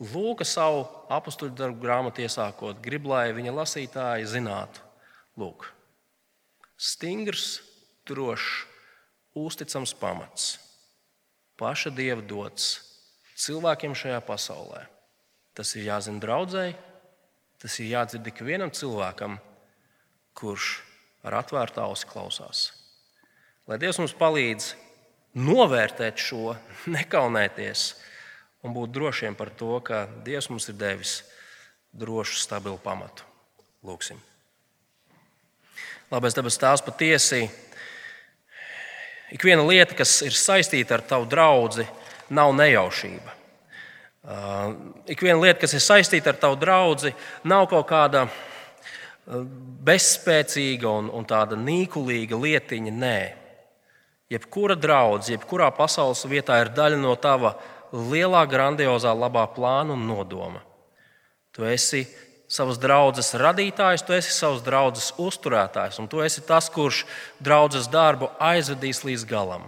Lūka 0.00 0.46
savu 0.48 0.86
apakstuļu 1.12 1.52
darbu 1.52 1.82
grāmatu 1.82 2.22
iesākot, 2.24 2.78
grib, 2.80 3.04
lai 3.04 3.34
viņa 3.36 3.52
lasītāji 3.52 4.30
zinātu, 4.32 4.80
lūk, 5.36 5.66
stingrs, 6.80 7.58
drošs, 8.08 8.64
uzticams 9.36 9.92
pamats, 10.00 10.54
paša 11.60 11.92
dieva 11.92 12.24
dots 12.24 12.78
cilvēkiem 13.44 13.92
šajā 13.92 14.24
pasaulē. 14.24 14.86
Tas 15.52 15.74
ir 15.76 15.90
jāzina 15.90 16.22
draudzēji, 16.24 16.78
tas 17.60 17.76
ir 17.82 17.92
jādzird 17.92 18.32
ik 18.32 18.40
vienam 18.40 18.72
cilvēkam, 18.72 19.36
kurš 20.32 20.78
ar 21.28 21.42
atvērtu 21.42 21.84
ausi 21.84 22.08
klausās. 22.08 22.70
Lai 23.68 23.78
Dievs 23.80 24.00
mums 24.00 24.14
palīdz 24.16 24.72
novērtēt 25.40 26.20
šo, 26.20 26.54
nekaunēties 26.96 27.84
un 28.64 28.74
būt 28.76 28.92
drošiem 28.94 29.36
par 29.36 29.52
to, 29.56 29.76
ka 29.84 30.06
Dievs 30.24 30.50
mums 30.52 30.68
ir 30.72 30.78
devis 30.80 31.20
drošu, 31.92 32.38
stabilu 32.40 32.78
pamatu. 32.80 33.26
Lūksim. 33.84 34.20
Labais 36.10 36.34
dabas 36.36 36.58
tēvs 36.60 36.82
patiesi. 36.84 37.44
Ik 39.30 39.44
viena 39.46 39.62
lieta, 39.62 39.94
kas 39.94 40.16
ir 40.26 40.34
saistīta 40.34 40.96
ar 40.96 41.04
tavu 41.06 41.28
draugu, 41.30 41.84
nav 42.34 42.50
nejaušība. 42.58 43.36
Ik 45.08 45.22
viena 45.22 45.38
lieta, 45.38 45.60
kas 45.62 45.76
ir 45.78 45.84
saistīta 45.84 46.32
ar 46.32 46.40
tavu 46.42 46.58
draugu, 46.60 47.12
nav 47.46 47.68
kaut 47.70 47.86
kāda 47.88 48.26
bezspēcīga 49.86 50.90
un, 50.90 51.12
un 51.14 51.28
tāda 51.30 51.56
nīkulīga 51.56 52.36
lietiņa. 52.42 52.92
Nē, 52.92 53.18
Jebkura 54.30 54.76
draudzene, 54.78 55.34
jebkurā 55.34 55.72
pasaules 55.74 56.22
vietā 56.30 56.60
ir 56.62 56.70
daļa 56.74 56.98
no 57.02 57.16
tava 57.18 57.56
lielā, 57.90 58.44
grandiozā, 58.46 59.10
labā 59.10 59.42
plāna 59.50 59.96
un 59.96 60.04
nodoma. 60.06 60.60
Tu 61.50 61.66
esi 61.66 62.04
savas 62.50 62.78
draudzes 62.78 63.32
radītājs, 63.34 64.04
tu 64.06 64.14
esi 64.14 64.30
savas 64.30 64.62
draudzes 64.62 65.10
uzturētājs, 65.18 65.98
un 65.98 66.06
tu 66.10 66.22
esi 66.22 66.44
tas, 66.46 66.70
kurš 66.70 67.02
draudzes 67.42 67.90
darbu 67.90 68.30
aizvedīs 68.38 69.02
līdz 69.06 69.26
galam. 69.26 69.66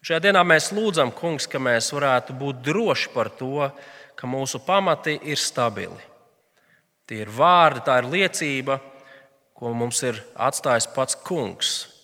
Šajā 0.00 0.22
dienā 0.28 0.46
mēs 0.48 0.70
lūdzam, 0.72 1.12
Kungs, 1.12 1.44
ka 1.50 1.60
mēs 1.60 1.90
varētu 1.92 2.36
būt 2.40 2.64
droši 2.64 3.12
par 3.12 3.28
to, 3.36 3.68
ka 4.16 4.30
mūsu 4.30 4.62
pamati 4.64 5.18
ir 5.28 5.36
stabili. 5.36 6.00
Tie 7.08 7.20
ir 7.20 7.28
vārdi, 7.32 7.84
tā 7.84 8.00
ir 8.00 8.08
liecība, 8.16 8.80
ko 9.52 9.76
mums 9.76 10.00
ir 10.08 10.22
atstājis 10.40 10.88
pats 10.94 11.18
Kungs 11.20 11.97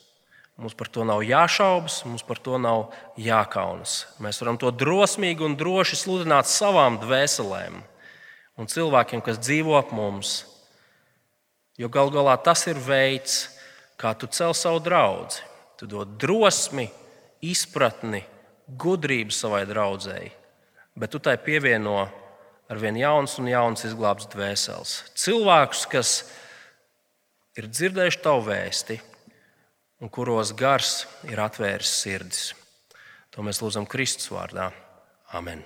Mums 0.54 0.74
par 0.78 0.86
to 0.86 1.02
nav 1.02 1.24
jāšaubas, 1.26 2.04
mums 2.06 2.22
par 2.22 2.38
to 2.38 2.58
nav 2.62 2.92
jākaunas. 3.18 4.04
Mēs 4.22 4.38
varam 4.38 4.58
to 4.60 4.70
drosmīgi 4.70 5.42
un 5.42 5.56
droši 5.58 5.98
sludināt 5.98 6.46
savām 6.46 7.00
dvēselēm 7.02 7.80
un 8.54 8.70
cilvēkiem, 8.70 9.22
kas 9.24 9.40
dzīvo 9.42 9.74
ap 9.74 9.90
mums. 9.90 10.44
Jo 11.74 11.90
gal 11.90 12.12
galā 12.14 12.36
tas 12.38 12.62
ir 12.70 12.78
veids, 12.78 13.48
kā 13.98 14.12
tu 14.14 14.30
cel 14.30 14.54
savu 14.54 14.78
draugu. 14.78 15.42
Tu 15.74 15.88
dod 15.90 16.12
drosmi, 16.22 16.86
izpratni, 17.42 18.22
gudrību 18.78 19.34
savai 19.34 19.64
draudzēji, 19.66 20.30
bet 20.94 21.10
tu 21.10 21.18
tai 21.18 21.34
pievieno 21.34 22.04
ar 22.70 22.78
vien 22.78 22.94
jauns 22.94 23.34
un 23.42 23.50
jauns 23.50 23.82
izglābts 23.88 24.30
dvēseles. 24.30 24.94
Cilvēkus, 25.18 25.82
kas 25.90 26.14
ir 27.58 27.66
dzirdējuši 27.66 28.22
tavu 28.22 28.46
vēstuli 28.46 29.00
un 30.04 30.10
kuros 30.12 30.52
gars 30.52 31.06
ir 31.24 31.40
atvēris 31.40 31.92
sirdis. 32.02 32.50
To 33.32 33.42
mēs 33.46 33.62
lūdzam 33.64 33.88
Kristus 33.88 34.28
vārdā. 34.28 34.68
Amen. 35.32 35.64